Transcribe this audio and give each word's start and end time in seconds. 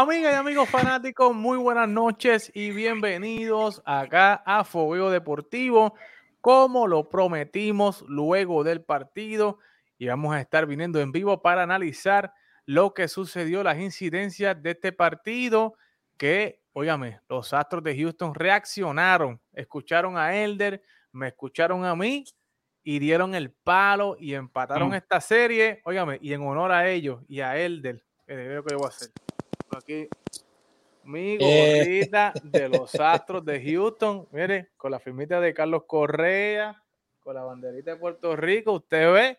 Amigas 0.00 0.32
y 0.32 0.36
amigos 0.36 0.68
fanáticos, 0.68 1.34
muy 1.34 1.58
buenas 1.58 1.88
noches 1.88 2.52
y 2.54 2.70
bienvenidos 2.70 3.82
acá 3.84 4.44
a 4.46 4.62
Fogueo 4.62 5.10
Deportivo. 5.10 5.96
Como 6.40 6.86
lo 6.86 7.08
prometimos 7.08 8.04
luego 8.06 8.62
del 8.62 8.80
partido, 8.80 9.58
y 9.98 10.06
vamos 10.06 10.36
a 10.36 10.40
estar 10.40 10.66
viniendo 10.66 11.00
en 11.00 11.10
vivo 11.10 11.42
para 11.42 11.64
analizar 11.64 12.32
lo 12.64 12.94
que 12.94 13.08
sucedió, 13.08 13.64
las 13.64 13.80
incidencias 13.80 14.62
de 14.62 14.70
este 14.70 14.92
partido. 14.92 15.74
Que, 16.16 16.62
óigame, 16.74 17.18
los 17.28 17.52
Astros 17.52 17.82
de 17.82 17.98
Houston 17.98 18.36
reaccionaron, 18.36 19.40
escucharon 19.52 20.16
a 20.16 20.36
Elder, 20.36 20.80
me 21.10 21.26
escucharon 21.26 21.84
a 21.84 21.96
mí 21.96 22.22
y 22.84 23.00
dieron 23.00 23.34
el 23.34 23.50
palo 23.50 24.16
y 24.16 24.34
empataron 24.34 24.94
esta 24.94 25.20
serie. 25.20 25.82
Óigame, 25.84 26.20
y 26.22 26.34
en 26.34 26.42
honor 26.42 26.70
a 26.70 26.88
ellos 26.88 27.20
y 27.26 27.40
a 27.40 27.56
Elder, 27.56 28.04
que 28.24 28.36
veo 28.36 28.62
que 28.62 28.76
voy 28.76 28.84
a 28.84 28.88
hacer 28.90 29.10
aquí 29.76 30.08
mi 31.08 31.38
eh. 31.40 31.78
gorrita 31.78 32.34
de 32.42 32.68
los 32.68 32.94
Astros 32.94 33.44
de 33.44 33.62
Houston. 33.62 34.28
Mire, 34.30 34.68
con 34.76 34.90
la 34.90 35.00
firmita 35.00 35.40
de 35.40 35.54
Carlos 35.54 35.84
Correa, 35.86 36.82
con 37.20 37.34
la 37.34 37.44
banderita 37.44 37.92
de 37.92 37.96
Puerto 37.96 38.36
Rico. 38.36 38.72
Usted 38.72 39.12
ve 39.12 39.38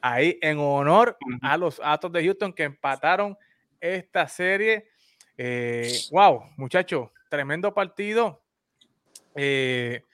ahí 0.00 0.38
en 0.40 0.58
honor 0.58 1.16
a 1.42 1.56
los 1.56 1.80
Astros 1.82 2.12
de 2.12 2.24
Houston 2.24 2.52
que 2.52 2.62
empataron 2.62 3.36
esta 3.80 4.28
serie. 4.28 4.88
Eh, 5.36 5.90
wow, 6.12 6.44
muchachos, 6.56 7.10
tremendo 7.28 7.74
partido. 7.74 8.40
Eh, 9.34 10.04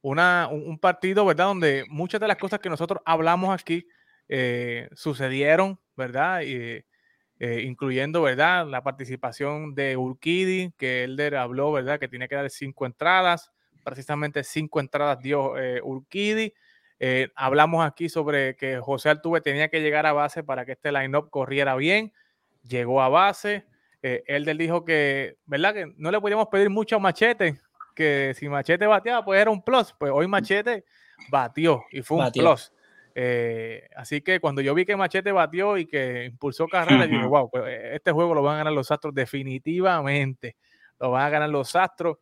una, 0.00 0.48
un, 0.48 0.78
partido, 0.78 1.24
¿verdad? 1.26 1.46
Donde 1.46 1.84
muchas 1.88 2.20
de 2.20 2.28
las 2.28 2.36
cosas 2.36 2.60
que 2.60 2.70
nosotros 2.70 3.02
hablamos 3.04 3.52
aquí 3.52 3.86
sucedieron, 4.94 5.78
¿verdad? 5.96 6.42
Y, 6.42 6.84
eh, 7.44 7.62
incluyendo, 7.62 8.22
¿verdad? 8.22 8.68
La 8.68 8.84
participación 8.84 9.74
de 9.74 9.96
Urquidi, 9.96 10.70
que 10.78 11.02
Elder 11.02 11.34
habló, 11.34 11.72
¿verdad? 11.72 11.98
Que 11.98 12.06
tiene 12.06 12.28
que 12.28 12.36
dar 12.36 12.48
cinco 12.50 12.86
entradas, 12.86 13.50
precisamente 13.82 14.44
cinco 14.44 14.78
entradas 14.78 15.18
dio 15.18 15.58
eh, 15.58 15.80
Urquidi. 15.82 16.54
Eh, 17.00 17.30
hablamos 17.34 17.84
aquí 17.84 18.08
sobre 18.08 18.54
que 18.54 18.78
José 18.78 19.08
Altuve 19.08 19.40
tenía 19.40 19.66
que 19.66 19.80
llegar 19.80 20.06
a 20.06 20.12
base 20.12 20.44
para 20.44 20.64
que 20.64 20.70
este 20.70 20.92
line-up 20.92 21.30
corriera 21.30 21.74
bien, 21.74 22.12
llegó 22.62 23.02
a 23.02 23.08
base. 23.08 23.66
Elder 24.02 24.56
dijo 24.56 24.84
que, 24.84 25.36
¿verdad? 25.44 25.74
Que 25.74 25.92
no 25.96 26.12
le 26.12 26.20
podíamos 26.20 26.46
pedir 26.46 26.70
mucho 26.70 26.94
a 26.94 27.00
Machete, 27.00 27.58
que 27.96 28.34
si 28.36 28.48
Machete 28.48 28.86
bateaba, 28.86 29.24
pues 29.24 29.40
era 29.40 29.50
un 29.50 29.64
plus. 29.64 29.92
Pues 29.98 30.12
hoy 30.14 30.28
Machete 30.28 30.84
batió 31.28 31.82
y 31.90 32.02
fue 32.02 32.18
un 32.18 32.30
plus. 32.30 32.72
Eh, 33.14 33.88
así 33.96 34.22
que 34.22 34.40
cuando 34.40 34.62
yo 34.62 34.74
vi 34.74 34.84
que 34.84 34.96
Machete 34.96 35.32
batió 35.32 35.76
y 35.76 35.86
que 35.86 36.24
impulsó 36.24 36.66
carrera, 36.66 37.04
yo 37.04 37.12
dije, 37.12 37.26
wow, 37.26 37.50
pues 37.50 37.64
eh, 37.66 37.94
este 37.94 38.12
juego 38.12 38.34
lo 38.34 38.42
van 38.42 38.54
a 38.54 38.58
ganar 38.58 38.72
los 38.72 38.90
Astros 38.90 39.14
definitivamente. 39.14 40.56
Lo 40.98 41.10
van 41.10 41.24
a 41.24 41.30
ganar 41.30 41.50
los 41.50 41.74
Astros. 41.76 42.18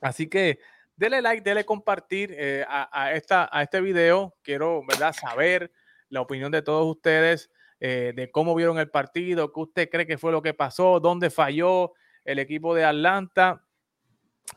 Así 0.00 0.28
que 0.28 0.58
dele 0.96 1.22
like, 1.22 1.42
dele 1.42 1.64
compartir 1.64 2.34
eh, 2.36 2.64
a, 2.68 3.12
esta, 3.12 3.48
a 3.52 3.62
este 3.62 3.80
video. 3.80 4.34
Quiero, 4.42 4.82
¿verdad?, 4.86 5.12
saber 5.12 5.70
la 6.08 6.20
opinión 6.20 6.50
de 6.50 6.62
todos 6.62 6.86
ustedes 6.86 7.50
de 7.78 8.28
cómo 8.30 8.54
vieron 8.54 8.78
el 8.78 8.90
partido, 8.90 9.54
qué 9.54 9.60
usted 9.60 9.88
cree 9.88 10.06
que 10.06 10.18
fue 10.18 10.32
lo 10.32 10.42
que 10.42 10.52
pasó, 10.52 11.00
dónde 11.00 11.30
falló 11.30 11.94
el 12.26 12.38
equipo 12.38 12.74
de 12.74 12.84
Atlanta. 12.84 13.64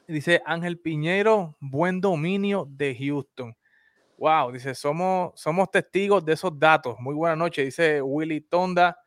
Dice 0.08 0.42
Ángel 0.46 0.78
Piñero, 0.78 1.56
buen 1.62 2.02
dominio 2.02 2.68
de 2.70 2.98
Houston. 3.00 3.56
Wow, 4.18 4.52
dice, 4.52 4.76
somos, 4.76 5.40
somos 5.40 5.70
testigos 5.72 6.24
de 6.24 6.34
esos 6.34 6.58
datos. 6.58 6.96
Muy 7.00 7.16
buena 7.16 7.36
noche, 7.36 7.64
dice 7.64 8.02
Willy 8.02 8.42
Tonda. 8.42 8.98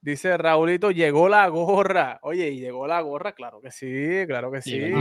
Dice 0.00 0.36
Raulito, 0.36 0.90
llegó 0.92 1.28
la 1.28 1.48
gorra. 1.48 2.20
Oye, 2.22 2.50
¿y 2.50 2.60
llegó 2.60 2.86
la 2.86 3.00
gorra? 3.00 3.32
Claro 3.32 3.60
que 3.60 3.72
sí, 3.72 4.24
claro 4.26 4.52
que 4.52 4.62
sí. 4.62 4.92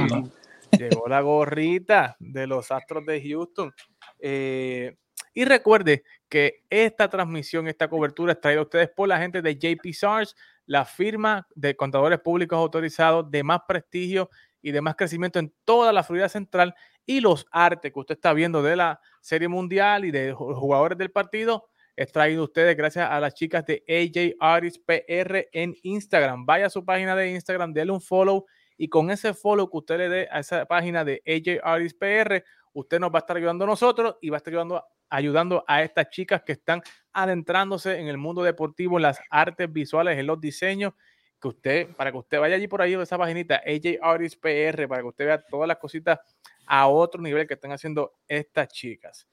Llegó 0.77 1.07
la 1.07 1.21
gorrita 1.21 2.15
de 2.19 2.47
los 2.47 2.71
Astros 2.71 3.05
de 3.05 3.21
Houston. 3.21 3.71
Eh, 4.19 4.97
y 5.33 5.45
recuerde 5.45 6.03
que 6.29 6.63
esta 6.69 7.09
transmisión, 7.09 7.67
esta 7.67 7.87
cobertura 7.87 8.31
es 8.33 8.41
traída 8.41 8.61
a 8.61 8.63
ustedes 8.63 8.89
por 8.89 9.07
la 9.07 9.19
gente 9.19 9.41
de 9.41 9.55
JP 9.55 9.93
SARS, 9.93 10.35
la 10.65 10.85
firma 10.85 11.47
de 11.53 11.75
contadores 11.75 12.19
públicos 12.19 12.57
autorizados 12.57 13.29
de 13.29 13.43
más 13.43 13.61
prestigio 13.67 14.29
y 14.61 14.71
de 14.71 14.81
más 14.81 14.95
crecimiento 14.95 15.37
en 15.37 15.53
toda 15.65 15.93
la 15.93 16.03
Florida 16.03 16.29
Central 16.29 16.73
y 17.05 17.19
los 17.19 17.45
artes 17.51 17.91
que 17.91 17.99
usted 17.99 18.15
está 18.15 18.33
viendo 18.33 18.61
de 18.61 18.75
la 18.75 18.99
Serie 19.21 19.47
Mundial 19.47 20.05
y 20.05 20.11
de 20.11 20.33
jugadores 20.33 20.97
del 20.97 21.11
partido 21.11 21.69
es 21.95 22.11
traído 22.11 22.43
ustedes 22.43 22.75
gracias 22.75 23.09
a 23.09 23.19
las 23.19 23.33
chicas 23.33 23.65
de 23.65 23.83
AJ 23.87 24.35
Artist 24.39 24.85
PR 24.85 25.47
en 25.53 25.75
Instagram. 25.83 26.45
Vaya 26.45 26.65
a 26.65 26.69
su 26.69 26.83
página 26.83 27.15
de 27.15 27.31
Instagram, 27.31 27.71
déle 27.71 27.91
un 27.91 28.01
follow 28.01 28.45
y 28.77 28.89
con 28.89 29.09
ese 29.11 29.33
follow 29.33 29.69
que 29.69 29.77
usted 29.77 29.97
le 29.97 30.09
dé 30.09 30.27
a 30.29 30.39
esa 30.39 30.65
página 30.65 31.05
de 31.05 31.21
AJ 31.25 31.61
Artist 31.63 31.97
PR, 31.97 32.43
usted 32.73 32.99
nos 32.99 33.11
va 33.11 33.19
a 33.19 33.21
estar 33.21 33.37
ayudando 33.37 33.63
a 33.63 33.67
nosotros 33.67 34.17
y 34.21 34.29
va 34.29 34.37
a 34.37 34.39
estar 34.39 34.51
ayudando, 34.51 34.83
ayudando 35.09 35.63
a 35.67 35.83
estas 35.83 36.09
chicas 36.09 36.43
que 36.43 36.51
están 36.51 36.81
adentrándose 37.13 37.97
en 37.97 38.07
el 38.07 38.17
mundo 38.17 38.43
deportivo, 38.43 38.97
en 38.97 39.03
las 39.03 39.19
artes 39.29 39.71
visuales, 39.71 40.19
en 40.19 40.27
los 40.27 40.41
diseños 40.41 40.93
que 41.39 41.47
usted, 41.47 41.95
para 41.95 42.11
que 42.11 42.17
usted 42.17 42.39
vaya 42.39 42.55
allí 42.55 42.67
por 42.67 42.81
ahí 42.81 42.93
esa 42.95 43.17
paginita, 43.17 43.61
AJ 43.65 43.99
Artist 44.01 44.41
PR, 44.41 44.87
para 44.89 45.01
que 45.01 45.07
usted 45.07 45.25
vea 45.25 45.41
todas 45.41 45.67
las 45.67 45.77
cositas 45.77 46.19
a 46.65 46.87
otro 46.87 47.21
nivel 47.21 47.47
que 47.47 47.55
están 47.55 47.71
haciendo 47.71 48.13
estas 48.27 48.67
chicas. 48.69 49.27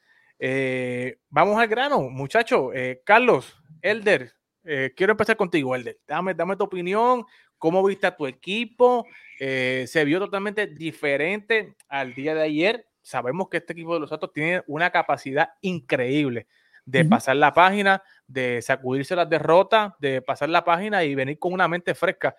Eh, 0.45 1.19
vamos 1.31 1.57
al 1.61 1.69
grano, 1.69 2.01
muchachos. 2.11 2.73
Eh, 2.75 3.01
Carlos, 3.05 3.57
Elder, 3.81 4.33
eh, 4.65 4.93
quiero 4.97 5.13
empezar 5.13 5.37
contigo, 5.37 5.77
Elder. 5.77 6.01
Dame, 6.05 6.35
dame 6.35 6.57
tu 6.57 6.65
opinión, 6.65 7.25
cómo 7.59 7.81
viste 7.85 8.09
a 8.09 8.17
tu 8.17 8.27
equipo. 8.27 9.07
se 9.39 10.05
vio 10.05 10.19
totalmente 10.19 10.67
diferente 10.67 11.77
al 11.89 12.13
día 12.15 12.35
de 12.35 12.43
ayer. 12.43 12.87
Sabemos 13.03 13.49
que 13.49 13.59
este 13.59 13.73
equipo 13.73 13.95
de 13.95 14.01
los 14.01 14.11
Santos 14.11 14.33
tiene 14.33 14.65
una 14.67 14.91
capacidad 14.91 15.51
increíble 15.61 16.49
de 16.85 17.05
pasar 17.05 17.37
la 17.37 17.55
página, 17.55 18.03
de 18.27 18.63
sacudirse 18.63 19.15
las 19.15 19.31
derrotas, 19.31 19.93
de 20.01 20.23
pasar 20.23 20.49
la 20.49 20.65
página 20.65 21.05
y 21.05 21.15
venir 21.15 21.39
con 21.39 21.53
una 21.53 21.69
mente 21.69 21.95
fresca 21.95 22.35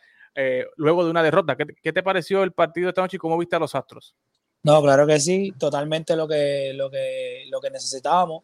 luego 0.75 1.05
de 1.05 1.11
una 1.11 1.23
derrota. 1.23 1.55
¿Qué, 1.55 1.67
¿Qué, 1.81 1.93
te 1.93 2.03
pareció 2.03 2.43
el 2.43 2.51
partido 2.51 2.87
de 2.87 2.89
esta 2.89 3.01
noche 3.01 3.15
y 3.15 3.19
cómo 3.19 3.37
viste 3.37 3.55
a 3.55 3.59
los 3.59 3.75
Astros? 3.75 4.13
No, 4.63 4.81
claro 4.81 5.05
que 5.05 5.19
sí, 5.19 5.53
totalmente 5.59 6.15
lo 6.15 6.27
que, 6.27 6.71
lo 6.73 6.89
que, 6.89 7.45
lo 7.49 7.59
que 7.59 7.69
necesitábamos. 7.69 8.43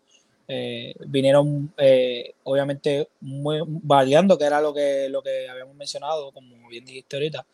Eh, 0.51 0.95
vinieron 1.05 1.71
eh, 1.77 2.33
obviamente 2.43 3.07
muy 3.21 3.59
bateando, 3.65 4.37
que 4.37 4.45
era 4.45 4.59
lo 4.59 4.73
que, 4.73 5.07
lo 5.09 5.21
que 5.21 5.47
habíamos 5.47 5.75
mencionado, 5.75 6.31
como 6.31 6.67
bien 6.67 6.85
dijiste 6.85 7.15
ahorita. 7.15 7.45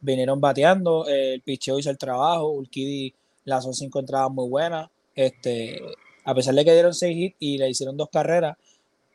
Vinieron 0.00 0.40
bateando, 0.40 1.06
el 1.06 1.40
picheo 1.42 1.78
hizo 1.78 1.90
el 1.90 1.98
trabajo, 1.98 2.50
Urquidi 2.50 3.14
lanzó 3.44 3.72
cinco 3.72 4.00
entradas 4.00 4.30
muy 4.30 4.48
buenas. 4.48 4.88
Este, 5.14 5.80
a 6.24 6.34
pesar 6.34 6.54
de 6.54 6.64
que 6.64 6.72
dieron 6.72 6.94
seis 6.94 7.16
hits 7.16 7.36
y 7.38 7.58
le 7.58 7.68
hicieron 7.68 7.96
dos 7.96 8.08
carreras, 8.10 8.56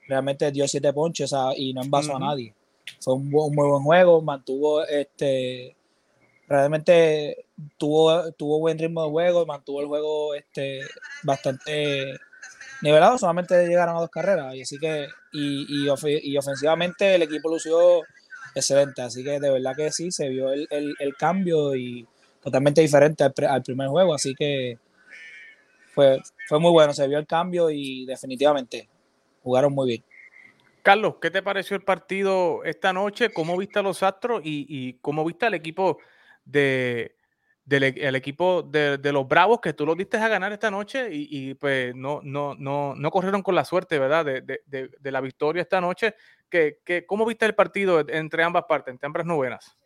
realmente 0.07 0.51
dio 0.51 0.67
siete 0.67 0.93
ponches 0.93 1.33
y 1.57 1.73
no 1.73 1.81
envasó 1.81 2.15
a 2.15 2.19
nadie. 2.19 2.53
Fue 2.99 3.13
un, 3.13 3.31
un, 3.33 3.55
muy 3.55 3.69
buen 3.69 3.83
juego, 3.83 4.21
mantuvo 4.21 4.83
este 4.83 5.75
realmente 6.49 7.45
tuvo, 7.77 8.31
tuvo 8.33 8.59
buen 8.59 8.79
ritmo 8.79 9.03
de 9.03 9.09
juego, 9.11 9.45
mantuvo 9.45 9.81
el 9.81 9.87
juego 9.87 10.33
este, 10.33 10.81
bastante 11.21 12.15
nivelado, 12.81 13.17
solamente 13.17 13.67
llegaron 13.67 13.95
a 13.95 13.99
dos 13.99 14.09
carreras, 14.09 14.55
y 14.55 14.63
así 14.63 14.79
que, 14.79 15.07
y, 15.31 15.83
y, 15.83 16.37
ofensivamente 16.37 17.15
el 17.15 17.21
equipo 17.21 17.49
lució 17.49 18.01
excelente, 18.55 19.01
así 19.01 19.23
que 19.23 19.39
de 19.39 19.51
verdad 19.51 19.75
que 19.75 19.91
sí, 19.91 20.11
se 20.11 20.27
vio 20.29 20.51
el, 20.51 21.15
cambio 21.19 21.75
y 21.75 22.07
totalmente 22.41 22.81
diferente 22.81 23.23
al, 23.23 23.61
primer 23.61 23.89
juego, 23.89 24.15
así 24.15 24.33
que 24.33 24.79
fue, 25.93 26.19
fue 26.47 26.59
muy 26.59 26.71
bueno, 26.71 26.93
se 26.93 27.07
vio 27.07 27.19
el 27.19 27.27
cambio 27.27 27.69
y 27.69 28.05
definitivamente 28.05 28.89
jugaron 29.43 29.73
muy 29.73 29.87
bien. 29.87 30.03
Carlos, 30.81 31.15
¿qué 31.21 31.29
te 31.29 31.43
pareció 31.43 31.75
el 31.75 31.83
partido 31.83 32.63
esta 32.63 32.93
noche? 32.93 33.31
¿Cómo 33.31 33.57
viste 33.57 33.79
a 33.79 33.83
los 33.83 34.01
Astros 34.01 34.41
y, 34.43 34.65
y 34.69 34.93
cómo 34.93 35.25
viste 35.25 35.45
al 35.45 35.53
equipo 35.53 35.99
de, 36.51 37.15
del 37.65 37.83
e, 37.83 37.95
el 37.97 38.15
equipo 38.15 38.63
de, 38.63 38.97
de, 38.97 39.13
los 39.13 39.27
Bravos 39.27 39.59
que 39.61 39.73
tú 39.73 39.85
los 39.85 39.95
diste 39.95 40.17
a 40.17 40.27
ganar 40.27 40.51
esta 40.51 40.71
noche 40.71 41.09
y, 41.11 41.27
y 41.29 41.53
pues 41.53 41.95
no, 41.95 42.19
no, 42.23 42.55
no, 42.55 42.95
no, 42.95 43.11
corrieron 43.11 43.41
con 43.41 43.55
la 43.55 43.65
suerte, 43.65 43.99
¿verdad? 43.99 44.25
De, 44.25 44.41
de, 44.41 44.89
de 44.99 45.11
la 45.11 45.21
victoria 45.21 45.61
esta 45.61 45.79
noche. 45.79 46.15
Que, 46.49 46.79
que, 46.83 47.05
¿Cómo 47.05 47.25
viste 47.25 47.45
el 47.45 47.53
partido 47.53 48.03
entre 48.09 48.43
ambas 48.43 48.63
partes, 48.67 48.91
entre 48.91 49.07
ambas 49.07 49.25
novenas? 49.25 49.77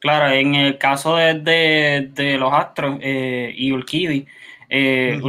Claro, 0.00 0.32
en 0.32 0.54
el 0.54 0.78
caso 0.78 1.16
de, 1.16 2.36
los 2.38 2.52
Astros 2.52 2.98
eh, 3.02 3.52
y 3.56 3.72
Urquidi, 3.72 4.26
eh, 4.68 5.20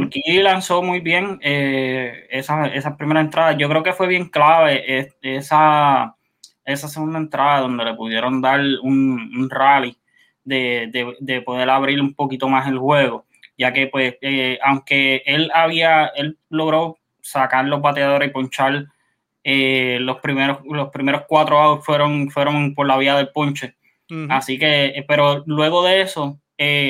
lanzó 0.42 0.82
muy 0.82 1.00
bien 1.00 1.38
eh, 1.42 2.28
esa, 2.30 2.66
esa, 2.66 2.96
primera 2.96 3.20
entrada. 3.20 3.52
Yo 3.52 3.68
creo 3.68 3.82
que 3.82 3.92
fue 3.92 4.06
bien 4.06 4.28
clave 4.28 5.10
esa, 5.22 6.14
esa 6.64 6.88
segunda 6.88 7.18
entrada 7.18 7.60
donde 7.60 7.84
le 7.84 7.94
pudieron 7.94 8.40
dar 8.40 8.60
un, 8.82 9.32
un 9.36 9.50
rally 9.50 9.96
de, 10.44 11.42
poder 11.44 11.70
abrir 11.70 12.00
un 12.00 12.14
poquito 12.14 12.48
más 12.48 12.68
el 12.68 12.78
juego, 12.78 13.26
ya 13.56 13.72
que 13.72 13.86
pues 13.86 14.16
eh, 14.22 14.58
aunque 14.62 15.22
él 15.26 15.50
había, 15.54 16.06
él 16.08 16.38
logró 16.48 16.98
sacar 17.20 17.64
los 17.66 17.80
bateadores 17.80 18.28
y 18.28 18.32
ponchar 18.32 18.86
eh, 19.42 19.98
los 20.00 20.18
primeros 20.20 20.58
los 20.64 20.90
primeros 20.90 21.22
cuatro 21.26 21.58
outs 21.58 21.84
fueron, 21.84 22.30
fueron 22.30 22.74
por 22.74 22.86
la 22.86 22.98
vía 22.98 23.16
del 23.16 23.28
ponche. 23.28 23.74
Así 24.28 24.58
que, 24.58 25.04
pero 25.06 25.44
luego 25.46 25.84
de 25.84 26.00
eso, 26.00 26.40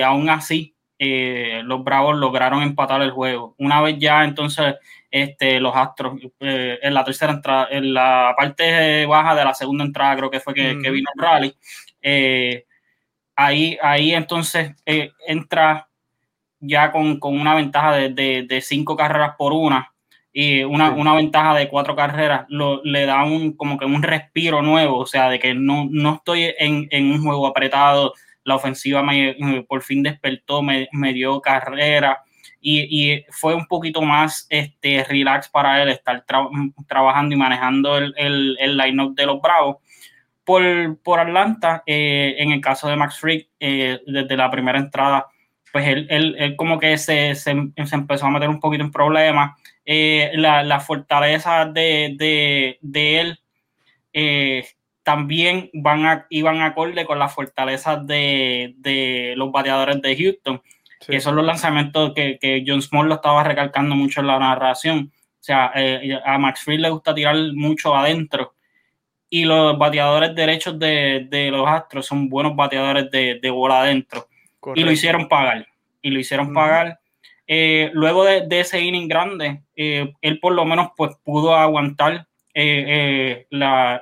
aún 0.02 0.30
así, 0.30 0.74
los 0.98 1.84
Bravos 1.84 2.16
lograron 2.16 2.62
empatar 2.62 3.02
el 3.02 3.10
juego. 3.10 3.54
Una 3.58 3.82
vez 3.82 3.98
ya 3.98 4.24
entonces 4.24 4.76
este, 5.10 5.60
los 5.60 5.74
Astros 5.74 6.18
en 6.38 6.94
la 6.94 7.04
tercera 7.04 7.32
entrada, 7.32 7.68
en 7.70 7.92
la 7.92 8.34
parte 8.36 9.04
baja 9.06 9.34
de 9.34 9.44
la 9.44 9.54
segunda 9.54 9.84
entrada 9.84 10.16
creo 10.16 10.30
que 10.30 10.40
fue 10.40 10.54
que, 10.54 10.74
vino 10.74 11.10
el 11.14 11.22
rally. 11.22 11.54
Ahí, 13.40 13.78
ahí 13.82 14.14
entonces 14.14 14.72
entra 15.26 15.88
ya 16.60 16.92
con, 16.92 17.18
una 17.22 17.54
ventaja 17.54 17.94
de, 17.94 18.60
cinco 18.62 18.96
carreras 18.96 19.34
por 19.38 19.52
una 19.52 19.92
y 20.32 20.62
una, 20.62 21.14
ventaja 21.14 21.54
de 21.56 21.68
cuatro 21.68 21.96
carreras, 21.96 22.44
lo, 22.48 22.84
le 22.84 23.06
da 23.06 23.24
un 23.24 23.56
como 23.56 23.78
que 23.78 23.84
un 23.84 24.02
respiro 24.02 24.62
nuevo, 24.62 24.98
o 24.98 25.06
sea, 25.06 25.28
de 25.28 25.40
que 25.40 25.54
no, 25.54 25.88
no 25.90 26.16
estoy 26.16 26.54
en, 26.58 27.12
un 27.12 27.24
juego 27.24 27.46
apretado, 27.46 28.14
la 28.44 28.56
ofensiva 28.56 29.02
me, 29.02 29.34
por 29.66 29.82
fin 29.82 30.02
despertó, 30.02 30.62
me, 30.62 30.88
dio 31.12 31.40
carrera 31.40 32.22
y, 32.60 33.24
fue 33.30 33.54
un 33.54 33.66
poquito 33.66 34.02
más 34.02 34.46
este, 34.50 35.02
relax 35.04 35.48
para 35.48 35.82
él 35.82 35.88
estar 35.88 36.24
trabajando 36.86 37.34
y 37.34 37.38
manejando 37.38 37.96
el, 37.96 38.14
el, 38.16 38.76
line-up 38.76 39.14
de 39.14 39.26
los 39.26 39.40
Bravos. 39.40 39.78
Por, 40.50 40.98
por 41.04 41.20
Atlanta, 41.20 41.84
eh, 41.86 42.34
en 42.38 42.50
el 42.50 42.60
caso 42.60 42.88
de 42.88 42.96
Max 42.96 43.20
Frick, 43.20 43.50
eh, 43.60 44.00
desde 44.04 44.36
la 44.36 44.50
primera 44.50 44.80
entrada, 44.80 45.26
pues 45.72 45.86
él, 45.86 46.08
él, 46.10 46.56
como 46.56 46.80
que 46.80 46.98
se, 46.98 47.36
se, 47.36 47.50
empezó 47.52 48.26
a 48.26 48.30
meter 48.30 48.48
un 48.48 48.58
poquito 48.58 48.82
en 48.82 48.90
problemas. 48.90 49.56
Eh, 49.84 50.32
la, 50.34 50.64
la, 50.64 50.80
fortaleza 50.80 51.66
de, 51.66 52.14
de, 52.16 52.78
de 52.80 53.20
él 53.20 53.38
eh, 54.12 54.66
también 55.04 55.70
van 55.72 56.04
a, 56.04 56.26
iban 56.30 56.62
acorde 56.62 57.04
con 57.04 57.20
la 57.20 57.28
fortaleza 57.28 57.94
de, 57.94 58.74
de 58.78 59.34
los 59.36 59.52
bateadores 59.52 60.02
de 60.02 60.16
Houston. 60.16 60.62
Esos 61.06 61.22
son 61.22 61.36
los 61.36 61.46
lanzamientos 61.46 62.12
que, 62.12 62.38
que, 62.40 62.64
John 62.66 62.82
Small 62.82 63.08
lo 63.08 63.14
estaba 63.14 63.44
recalcando 63.44 63.94
mucho 63.94 64.18
en 64.20 64.26
la 64.26 64.40
narración. 64.40 65.12
O 65.14 65.42
sea, 65.42 65.70
eh, 65.76 66.18
a 66.24 66.38
Max 66.38 66.64
Fried 66.64 66.80
le 66.80 66.90
gusta 66.90 67.14
tirar 67.14 67.36
mucho 67.54 67.94
adentro. 67.94 68.54
Y 69.30 69.44
los 69.44 69.78
bateadores 69.78 70.34
derechos 70.34 70.78
de, 70.78 71.26
de 71.30 71.50
los 71.50 71.66
Astros 71.66 72.06
son 72.06 72.28
buenos 72.28 72.56
bateadores 72.56 73.10
de, 73.10 73.38
de 73.40 73.50
bola 73.50 73.82
adentro 73.82 74.26
y 74.74 74.82
lo 74.82 74.92
hicieron 74.92 75.28
pagar. 75.28 75.66
Y 76.02 76.10
lo 76.10 76.20
hicieron 76.20 76.52
pagar. 76.52 77.00
Eh, 77.46 77.90
luego 77.94 78.24
de, 78.24 78.46
ese 78.60 78.80
inning 78.80 79.08
grande, 79.08 79.62
eh, 79.74 80.12
él 80.20 80.38
por 80.38 80.52
lo 80.52 80.64
menos 80.64 80.90
pues, 80.96 81.16
pudo 81.24 81.54
aguantar 81.54 82.26
eh, 82.54 83.46
la, 83.50 84.00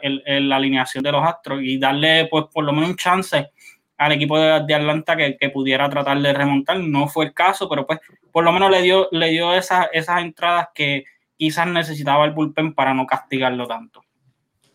alineación 0.53 1.03
de 1.03 1.13
los 1.13 1.25
Astros 1.25 1.61
y 1.63 1.79
darle 1.79 2.27
pues, 2.27 2.45
por 2.53 2.65
lo 2.65 2.73
menos 2.73 2.91
un 2.91 2.97
chance 2.97 3.49
al 3.97 4.13
equipo 4.13 4.39
de, 4.39 4.75
Atlanta 4.75 5.17
que, 5.17 5.51
pudiera 5.51 5.89
tratar 5.89 6.21
de 6.21 6.33
remontar. 6.33 6.79
No 6.79 7.09
fue 7.09 7.27
el 7.27 7.35
caso, 7.35 7.69
pero 7.69 7.87
pues 7.87 8.01
por 8.31 8.45
lo 8.45 8.53
menos 8.53 8.71
le 8.71 8.83
dio, 8.83 9.09
le 9.13 9.31
dio 9.31 9.55
esas, 9.55 9.89
esas 9.93 10.21
entradas 10.21 10.69
que 10.75 11.05
quizás 11.37 11.67
necesitaba 11.67 12.25
el 12.25 12.33
bullpen 12.33 12.75
para 12.75 12.95
no 12.95 13.07
castigarlo 13.07 13.67
tanto. 13.67 14.05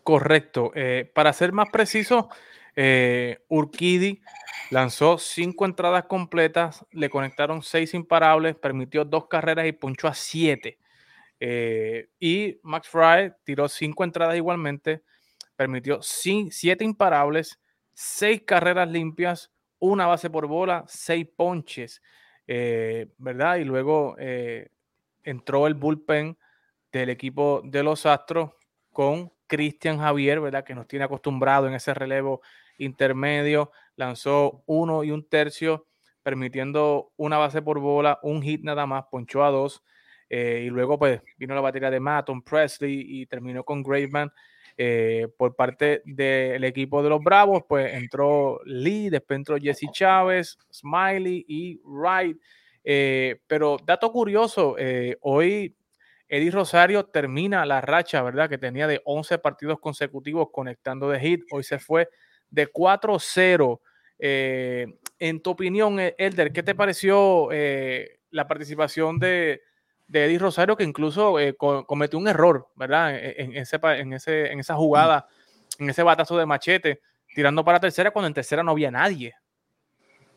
Correcto. 0.04 0.72
para 1.12 1.32
ser 1.32 1.52
más 1.52 1.70
preciso, 1.70 2.28
Urquidi 3.48 4.20
Lanzó 4.70 5.18
cinco 5.18 5.66
entradas 5.66 6.06
completas, 6.06 6.84
le 6.90 7.10
conectaron 7.10 7.62
seis 7.62 7.92
imparables, 7.94 8.56
permitió 8.56 9.04
dos 9.04 9.28
carreras 9.28 9.66
y 9.66 9.72
punchó 9.72 10.08
a 10.08 10.14
siete. 10.14 10.78
Eh, 11.38 12.08
y 12.18 12.58
Max 12.62 12.88
Fry 12.88 13.32
tiró 13.44 13.68
cinco 13.68 14.04
entradas 14.04 14.36
igualmente, 14.36 15.02
permitió 15.54 16.00
siete 16.02 16.84
imparables, 16.84 17.60
seis 17.92 18.42
carreras 18.46 18.88
limpias, 18.88 19.52
una 19.78 20.06
base 20.06 20.30
por 20.30 20.46
bola, 20.46 20.84
seis 20.88 21.26
ponches, 21.36 22.00
eh, 22.46 23.08
¿verdad? 23.18 23.56
Y 23.56 23.64
luego 23.64 24.16
eh, 24.18 24.70
entró 25.22 25.66
el 25.66 25.74
bullpen 25.74 26.38
del 26.90 27.10
equipo 27.10 27.60
de 27.64 27.82
los 27.82 28.06
Astros 28.06 28.52
con 28.92 29.30
Cristian 29.46 29.98
Javier, 29.98 30.40
¿verdad? 30.40 30.64
Que 30.64 30.74
nos 30.74 30.86
tiene 30.86 31.04
acostumbrado 31.04 31.66
en 31.66 31.74
ese 31.74 31.94
relevo 31.94 32.42
intermedio 32.78 33.70
lanzó 33.96 34.62
uno 34.66 35.04
y 35.04 35.10
un 35.10 35.28
tercio, 35.28 35.86
permitiendo 36.22 37.12
una 37.16 37.38
base 37.38 37.62
por 37.62 37.78
bola, 37.80 38.18
un 38.22 38.42
hit 38.42 38.62
nada 38.62 38.86
más, 38.86 39.04
ponchó 39.10 39.44
a 39.44 39.50
dos. 39.50 39.82
Eh, 40.30 40.64
y 40.66 40.70
luego 40.70 40.98
pues 40.98 41.20
vino 41.36 41.54
la 41.54 41.60
batería 41.60 41.90
de 41.90 42.00
Matton, 42.00 42.42
Presley 42.42 43.04
y 43.06 43.26
terminó 43.26 43.64
con 43.64 43.82
Graveman. 43.82 44.30
Eh, 44.76 45.28
por 45.36 45.54
parte 45.54 46.02
del 46.04 46.64
equipo 46.64 47.00
de 47.00 47.08
los 47.08 47.22
Bravos, 47.22 47.62
pues 47.68 47.94
entró 47.94 48.60
Lee, 48.64 49.08
después 49.08 49.36
entró 49.36 49.56
Jesse 49.56 49.88
Chávez, 49.92 50.58
Smiley 50.72 51.44
y 51.46 51.80
Wright. 51.84 52.36
Eh, 52.82 53.40
pero 53.46 53.76
dato 53.84 54.10
curioso, 54.10 54.76
hoy 55.20 55.76
Eddie 56.34 56.50
Rosario 56.50 57.06
termina 57.06 57.64
la 57.64 57.80
racha, 57.80 58.20
¿verdad? 58.20 58.48
Que 58.48 58.58
tenía 58.58 58.88
de 58.88 59.00
11 59.04 59.38
partidos 59.38 59.78
consecutivos 59.78 60.48
conectando 60.52 61.08
de 61.08 61.20
hit. 61.20 61.44
Hoy 61.52 61.62
se 61.62 61.78
fue 61.78 62.08
de 62.50 62.72
4-0. 62.72 63.80
Eh, 64.18 64.98
en 65.20 65.40
tu 65.40 65.50
opinión, 65.50 66.00
eh, 66.00 66.16
Elder, 66.18 66.52
¿qué 66.52 66.64
te 66.64 66.74
pareció 66.74 67.50
eh, 67.52 68.18
la 68.32 68.48
participación 68.48 69.20
de, 69.20 69.62
Eddie 70.12 70.40
Rosario, 70.40 70.76
que 70.76 70.82
incluso 70.82 71.36
cometió 71.86 72.18
un 72.18 72.26
error, 72.26 72.66
¿verdad? 72.74 73.14
E, 73.14 73.36
en 73.38 74.12
esa 74.12 74.74
jugada, 74.74 75.28
en 75.78 75.90
ese 75.90 76.02
batazo 76.02 76.36
de 76.36 76.46
machete, 76.46 77.00
tirando 77.32 77.64
para 77.64 77.78
tercera 77.78 78.10
cuando 78.10 78.26
en 78.26 78.34
tercera 78.34 78.64
no 78.64 78.72
había 78.72 78.90
nadie. 78.90 79.34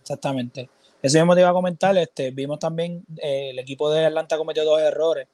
Exactamente. 0.01 0.69
Eso 1.01 1.17
mismo 1.17 1.33
te 1.33 1.41
iba 1.41 1.50
a 1.50 1.53
comentar. 1.53 1.97
Este, 1.97 2.29
vimos 2.29 2.59
también 2.59 3.03
el 3.17 3.57
equipo 3.57 3.91
de 3.91 4.05
Atlanta 4.05 4.38
cometió 4.38 4.63
dos 4.63 4.79
errores, 4.79 5.27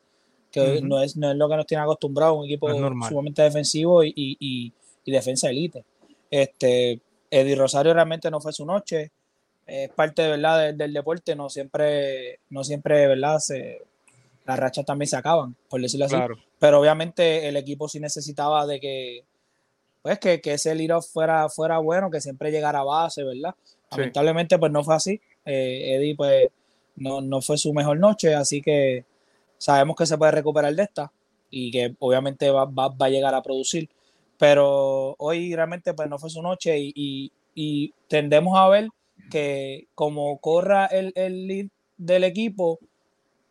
que 0.54 0.82
no, 0.84 1.02
es, 1.02 1.18
no 1.18 1.32
es 1.32 1.36
lo 1.36 1.50
que 1.50 1.56
nos 1.56 1.66
tiene 1.66 1.84
acostumbrado, 1.84 2.36
un 2.36 2.46
equipo 2.46 2.70
sumamente 2.70 3.42
defensivo 3.42 4.04
y, 4.04 4.14
y, 4.16 4.72
y 5.04 5.12
defensa 5.12 5.50
elite. 5.50 5.84
Este, 6.30 7.02
Eddie 7.32 7.56
Rosario 7.56 7.92
realmente 7.92 8.30
no 8.30 8.40
fue 8.40 8.54
su 8.54 8.64
noche. 8.64 9.12
Es 9.66 9.90
parte 9.90 10.28
¿verdad? 10.28 10.76
Del, 10.76 10.94
deporte, 10.94 11.36
no 11.36 11.50
siempre, 11.50 12.40
no 12.52 12.64
siempre, 12.64 13.07
¿verdad? 13.07 13.40
Se, 13.40 13.81
las 14.45 14.60
rachas 14.60 14.86
también 14.86 15.07
se 15.07 15.16
acaban, 15.16 15.56
por 15.68 15.81
decirlo 15.81 16.06
así. 16.06 16.16
Pero 16.60 16.80
obviamente 16.80 17.48
el 17.48 17.57
equipo 17.57 17.90
sí 17.90 18.00
necesitaba 18.00 18.68
de 18.68 18.80
que, 18.80 19.24
pues, 20.04 20.19
que, 20.19 20.40
que 20.40 20.54
ese 20.54 20.76
lead 20.76 21.02
fuera, 21.02 21.50
fuera 21.50 21.80
bueno, 21.80 22.12
que 22.12 22.22
siempre 22.22 22.52
llegara 22.52 22.81
a 22.81 22.83
base, 22.83 23.24
¿verdad? 23.24 23.56
Lamentablemente, 23.90 24.60
pues 24.60 24.72
no 24.72 24.83
fue 24.83 24.95
así. 24.95 25.22
Eh, 25.45 25.95
Eddie, 25.95 26.16
pues, 26.16 26.48
no, 26.98 27.22
no 27.22 27.42
fue 27.42 27.57
su 27.57 27.74
mejor 27.74 27.98
noche, 27.98 28.36
así 28.36 28.62
que 28.62 29.06
sabemos 29.64 29.96
que 29.96 30.06
se 30.06 30.18
puede 30.18 30.32
recuperar 30.32 30.76
de 30.76 30.84
esta 30.84 31.12
y 31.50 31.72
que 31.72 31.96
obviamente 32.00 32.50
va, 32.50 32.66
va, 32.66 32.90
va 32.90 33.06
a 33.06 33.10
llegar 33.10 33.34
a 33.34 33.42
producir 33.42 33.90
pero 34.44 35.16
hoy 35.20 35.56
realmente 35.56 35.94
pues 35.94 36.10
no 36.10 36.20
fue 36.20 36.30
su 36.30 36.42
noche 36.42 36.78
y, 36.78 37.32
tendemos 38.10 38.58
a 38.58 38.68
ver 38.68 38.90
que 39.32 39.88
como 39.96 40.38
corra 40.40 40.88
el, 40.88 41.14
el 41.16 41.48
lead 41.48 41.68
del 41.96 42.26
equipo, 42.26 42.78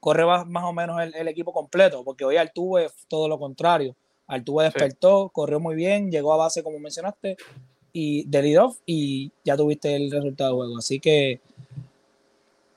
corre 0.00 0.26
más, 0.26 0.64
o 0.64 0.72
menos 0.74 1.00
el, 1.00 1.28
equipo 1.28 1.50
completo, 1.50 2.04
porque 2.04 2.26
hoy 2.26 2.36
Altuve 2.36 2.84
es 2.84 2.92
todo 3.08 3.26
lo 3.26 3.38
contrario. 3.38 3.96
Altuve 4.26 4.64
despertó, 4.64 5.30
corrió 5.30 5.60
muy 5.60 5.74
bien, 5.74 6.10
llegó 6.10 6.34
a 6.34 6.36
base 6.36 6.62
como 6.62 6.78
mencionaste, 6.78 7.38
y 7.94 8.24
de 8.24 8.42
lead 8.42 8.62
off 8.62 8.78
y 8.84 9.32
ya 9.44 9.56
tuviste 9.56 9.96
el 9.96 10.10
resultado 10.10 10.50
del 10.50 10.56
juego. 10.56 10.78
Así 10.78 11.00
que 11.00 11.40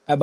eh, 0.07 0.17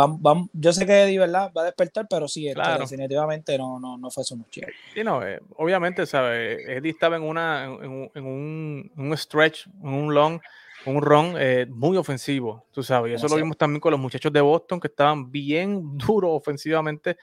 yo 0.52 0.72
sé 0.72 0.86
que 0.86 1.02
Eddie, 1.02 1.18
¿verdad? 1.18 1.52
Va 1.56 1.62
a 1.62 1.66
despertar, 1.66 2.06
pero 2.08 2.28
sí, 2.28 2.48
este, 2.48 2.62
definitivamente 2.78 3.58
no, 3.58 3.80
no, 3.80 3.98
no 3.98 4.10
fue 4.10 4.24
su 4.24 4.36
noche. 4.36 4.62
Sí, 4.94 5.02
no, 5.02 5.26
eh, 5.26 5.40
obviamente, 5.56 6.06
¿sabes? 6.06 6.58
Eddie 6.68 6.90
estaba 6.90 7.16
en, 7.16 7.22
una, 7.22 7.64
en, 7.64 8.24
un, 8.24 8.92
un, 8.96 9.16
stretch, 9.16 9.66
en 9.66 9.88
un 9.88 10.14
long, 10.14 10.40
un 10.86 11.02
run 11.02 11.34
eh, 11.38 11.66
muy 11.68 11.96
ofensivo, 11.96 12.66
tú 12.70 12.82
sabes. 12.82 13.12
Y 13.12 13.14
eso 13.14 13.28
lo 13.28 13.36
vimos 13.36 13.56
también 13.56 13.80
con 13.80 13.90
los 13.90 14.00
muchachos 14.00 14.32
de 14.32 14.40
Boston, 14.40 14.78
que 14.80 14.88
estaban 14.88 15.30
bien 15.30 15.80
duros 15.98 16.30
ofensivamente. 16.32 17.16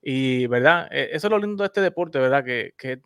Y, 0.00 0.46
¿verdad? 0.46 0.88
eso 0.90 1.26
es 1.26 1.30
lo 1.30 1.38
lindo 1.38 1.62
de 1.62 1.66
este 1.66 1.80
deporte, 1.80 2.18
¿verdad? 2.18 2.44
Que, 2.44 2.74
que 2.78 3.00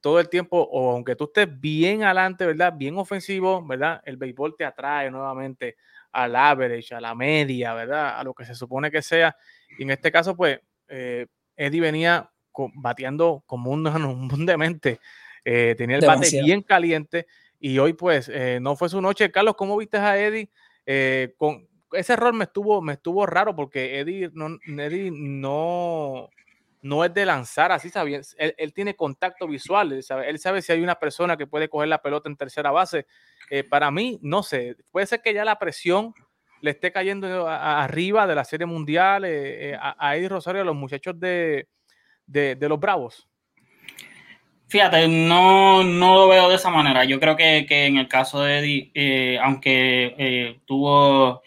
todo 0.00 0.18
el 0.18 0.28
tiempo, 0.28 0.58
o 0.58 0.92
aunque 0.92 1.14
tú 1.14 1.24
estés 1.24 1.48
bien 1.60 2.02
adelante, 2.02 2.46
¿verdad? 2.46 2.72
Bien 2.76 2.96
ofensivo, 2.96 3.64
¿verdad? 3.64 4.00
El 4.04 4.16
béisbol 4.16 4.56
te 4.56 4.64
atrae 4.64 5.10
nuevamente 5.10 5.76
al 6.12 6.36
average, 6.36 6.94
a 6.94 7.00
la 7.00 7.14
media, 7.14 7.74
¿verdad? 7.74 8.18
A 8.18 8.24
lo 8.24 8.34
que 8.34 8.44
se 8.44 8.54
supone 8.54 8.90
que 8.90 9.02
sea. 9.02 9.36
Y 9.78 9.82
en 9.82 9.90
este 9.90 10.10
caso, 10.10 10.36
pues, 10.36 10.60
eh, 10.88 11.26
Eddie 11.56 11.80
venía 11.80 12.30
bateando 12.74 13.42
como 13.46 13.70
un, 13.70 13.86
un 14.34 14.46
demente. 14.46 15.00
Eh, 15.44 15.74
tenía 15.76 15.96
el 15.96 16.06
bate 16.06 16.42
bien 16.42 16.62
caliente 16.62 17.26
y 17.58 17.78
hoy, 17.78 17.92
pues, 17.92 18.28
eh, 18.28 18.58
no 18.60 18.76
fue 18.76 18.88
su 18.88 19.00
noche. 19.00 19.30
Carlos, 19.30 19.54
¿cómo 19.56 19.76
viste 19.76 19.98
a 19.98 20.18
Eddie? 20.18 20.50
con 21.36 21.68
ese 21.92 22.14
error 22.14 22.34
me 22.34 22.44
estuvo, 22.44 22.80
me 22.82 22.94
estuvo 22.94 23.24
raro 23.26 23.54
porque 23.54 24.00
Eddie 24.00 24.30
no, 24.32 24.58
Eddie 24.66 25.10
no, 25.12 26.28
no 26.82 27.04
es 27.04 27.12
de 27.12 27.26
lanzar 27.26 27.72
así, 27.72 27.90
sabe, 27.90 28.20
él, 28.38 28.72
tiene 28.72 28.94
contacto 28.94 29.46
visual, 29.46 29.92
él 29.92 30.02
sabe, 30.02 30.30
él 30.30 30.38
sabe, 30.38 30.62
si 30.62 30.72
hay 30.72 30.80
una 30.80 30.94
persona 30.94 31.36
que 31.36 31.46
puede 31.46 31.68
coger 31.68 31.88
la 31.88 32.00
pelota 32.00 32.28
en 32.28 32.36
tercera 32.36 32.70
base. 32.70 33.06
Eh, 33.50 33.64
para 33.64 33.90
mí, 33.90 34.18
no 34.22 34.42
sé, 34.42 34.76
puede 34.90 35.06
ser 35.06 35.20
que 35.20 35.34
ya 35.34 35.44
la 35.44 35.58
presión 35.58 36.14
le 36.62 36.70
esté 36.72 36.92
cayendo 36.92 37.48
arriba 37.48 38.26
de 38.26 38.34
la 38.34 38.44
Serie 38.44 38.66
Mundial 38.66 39.24
eh, 39.24 39.70
eh, 39.70 39.78
a, 39.80 40.16
Eddie 40.16 40.28
Rosario, 40.28 40.62
a 40.62 40.64
los 40.64 40.76
muchachos 40.76 41.18
de, 41.18 41.68
de, 42.26 42.68
los 42.68 42.78
Bravos. 42.78 43.26
Fíjate, 44.68 45.08
no, 45.08 45.82
no 45.82 46.14
lo 46.14 46.28
veo 46.28 46.48
de 46.48 46.56
esa 46.56 46.70
manera. 46.70 47.04
Yo 47.04 47.18
creo 47.18 47.34
que, 47.34 47.66
en 47.68 47.96
el 47.96 48.08
caso 48.08 48.42
de 48.42 48.58
Eddie, 48.58 49.38
aunque 49.38 50.60
tuvo 50.66 51.42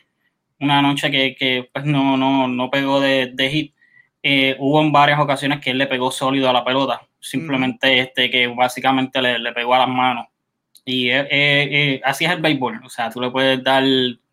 una 0.59 0.81
noche 0.81 1.09
que, 1.11 1.69
pues 1.71 1.85
no, 1.85 2.17
no, 2.17 2.47
no 2.47 2.69
pegó 2.69 2.99
de, 2.99 3.31
de 3.33 3.49
hit, 3.49 3.72
eh, 4.25 4.55
hubo 4.57 4.81
en 4.81 4.93
varias 4.93 5.19
ocasiones 5.19 5.59
que 5.59 5.71
él 5.71 5.77
le 5.77 5.85
pegó 5.85 6.09
sólido 6.09 6.49
a 6.49 6.53
la 6.53 6.63
pelota, 6.63 7.01
simplemente 7.19 7.99
este 7.99 8.29
que 8.31 8.47
básicamente 8.47 9.21
le, 9.21 9.51
pegó 9.51 9.75
a 9.75 9.79
las 9.79 9.89
manos. 9.89 10.27
Y 10.85 11.09
eh, 11.09 11.27
eh, 11.29 12.01
así 12.05 12.23
es 12.23 12.31
el 12.31 12.41
béisbol, 12.41 12.81
o 12.85 12.89
sea, 12.89 13.09
tú 13.09 13.19
le 13.19 13.29
puedes 13.29 13.61
dar, 13.61 13.83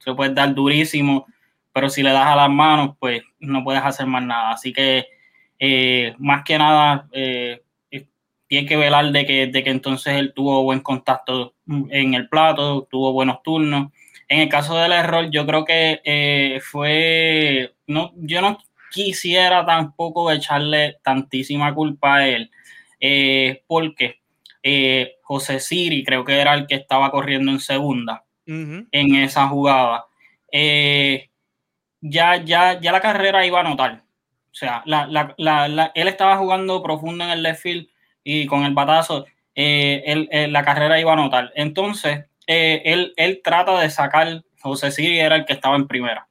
tú 0.05 0.15
puedes 0.15 0.33
dar 0.33 0.55
durísimo, 0.55 1.27
pero 1.73 1.91
si 1.91 2.05
le 2.05 2.11
das 2.13 2.27
a 2.27 2.37
las 2.37 2.51
manos, 2.51 2.97
pues 3.01 3.23
no 3.41 3.65
puedes 3.65 3.83
hacer 3.83 4.07
más 4.07 4.23
nada. 4.23 4.53
Así 4.53 4.73
que 4.73 5.07
más 6.19 6.45
que 6.45 6.57
nada 6.57 7.09
tiene 7.13 8.67
que 8.67 8.77
velar 8.77 9.11
de 9.13 9.27
que, 9.27 9.47
de 9.49 9.65
que 9.65 9.71
entonces 9.71 10.15
él 10.15 10.33
tuvo 10.35 10.63
buen 10.63 10.81
contacto 10.81 11.55
en 11.91 12.15
el 12.15 12.29
plato, 12.29 12.87
tuvo 12.91 13.13
buenos 13.13 13.43
turnos. 13.43 13.91
En 14.29 14.41
el 14.41 14.49
caso 14.49 14.77
del 14.77 14.93
error, 14.93 15.31
yo 15.31 15.45
creo 15.47 15.65
que 15.65 16.61
fue, 16.63 17.75
no, 17.87 18.13
yo 18.17 18.41
no 18.41 18.59
quisiera 18.91 19.65
tampoco 19.65 20.31
echarle 20.31 20.99
tantísima 21.03 21.75
culpa 21.75 22.17
a 22.17 22.29
él, 22.29 22.51
eh, 22.99 23.63
porque 23.67 24.21
eh, 24.63 25.17
José 25.23 25.61
Siri 25.61 26.05
creo 26.05 26.25
que 26.25 26.39
era 26.39 26.55
el 26.55 26.67
que 26.67 26.75
estaba 26.75 27.11
corriendo 27.11 27.51
en 27.51 27.61
segunda 27.61 28.25
en 28.47 29.15
esa 29.15 29.47
jugada. 29.47 30.07
Eh, 30.51 31.31
ya, 32.01 32.37
ya, 32.43 32.81
ya 32.81 32.91
la 32.91 33.01
carrera 33.01 33.47
iba 33.47 33.61
a 33.61 33.63
notar. 33.63 34.03
O 34.51 34.55
sea, 34.55 34.83
él 35.95 36.09
estaba 36.09 36.37
jugando 36.37 36.83
profundo 36.83 37.23
en 37.23 37.31
el 37.31 37.45
left 37.45 37.63
field 37.63 37.89
y 38.25 38.47
con 38.47 38.65
el 38.65 38.75
batazo, 38.75 39.27
la 39.55 40.65
carrera 40.65 40.99
iba 40.99 41.13
a 41.13 41.17
notar. 41.17 41.53
Entonces, 41.55 42.25
él, 42.45 43.13
él 43.17 43.41
trata 43.45 43.79
de 43.79 43.89
sacar, 43.89 44.43
José 44.61 44.91
Siri 44.91 45.21
era 45.21 45.37
el 45.37 45.45
que 45.45 45.53
estaba 45.53 45.77
en 45.77 45.87
primera. 45.87 46.27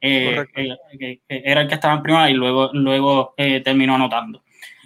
Eh, 0.00 0.44
eh, 0.54 1.20
era 1.28 1.62
el 1.62 1.68
que 1.68 1.74
estaba 1.74 1.94
en 1.94 2.02
primera 2.02 2.30
y 2.30 2.34
luego, 2.34 2.70
luego 2.72 3.34
eh, 3.36 3.60
terminó 3.60 3.94
anotando. 3.94 4.42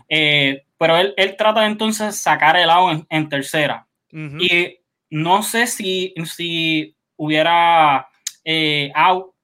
pero 0.09 0.97
él, 0.97 1.15
él, 1.17 1.37
trata 1.37 1.67
entonces 1.67 2.17
sacar 2.17 2.57
el 2.57 2.71
out 2.71 3.07
en, 3.09 3.29
tercera. 3.29 3.87
Y 4.13 4.79
no 5.11 5.43
sé 5.43 5.67
si, 5.67 6.15
si 6.25 6.97
hubiera 7.17 8.09
out, 8.95 9.35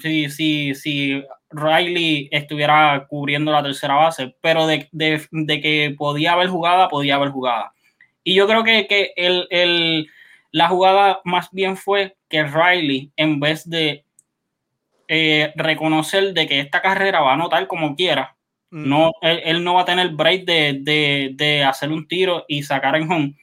si, 0.00 0.30
si, 0.30 0.74
si 0.74 1.22
Riley 1.50 2.28
estuviera 2.32 3.06
cubriendo 3.08 3.52
la 3.52 3.62
tercera 3.62 3.94
base, 3.94 4.34
pero 4.40 4.66
de, 4.66 4.88
de, 4.92 5.22
de, 5.30 5.60
que 5.60 5.94
podía 5.96 6.32
haber 6.32 6.48
jugada, 6.48 6.88
podía 6.88 7.16
haber 7.16 7.30
jugada. 7.30 7.72
Y 8.24 8.34
yo 8.34 8.48
creo 8.48 8.64
que, 8.64 8.86
que 8.88 9.12
el, 9.16 9.46
el, 9.50 10.08
la 10.50 10.68
jugada 10.68 11.20
más 11.24 11.48
bien 11.52 11.76
fue 11.76 12.16
que 12.28 12.42
Riley, 12.42 13.12
en 13.16 13.38
vez 13.38 13.68
de 13.68 14.05
eh, 15.08 15.52
reconocer 15.54 16.34
de 16.34 16.48
que 16.48 16.58
esta 16.58 16.82
carrera 16.82 17.20
va 17.20 17.30
a 17.30 17.34
anotar 17.34 17.66
como 17.66 17.94
quiera. 17.94 18.36
No, 18.68 19.12
él, 19.22 19.62
no 19.62 19.74
va 19.74 19.82
a 19.82 19.84
tener 19.86 20.10
break 20.10 20.44
de, 20.44 21.32
de, 21.32 21.64
hacer 21.64 21.90
un 21.90 22.06
tiro 22.08 22.44
y 22.48 22.62
sacar 22.62 22.96
en 22.96 23.10
home. 23.10 23.34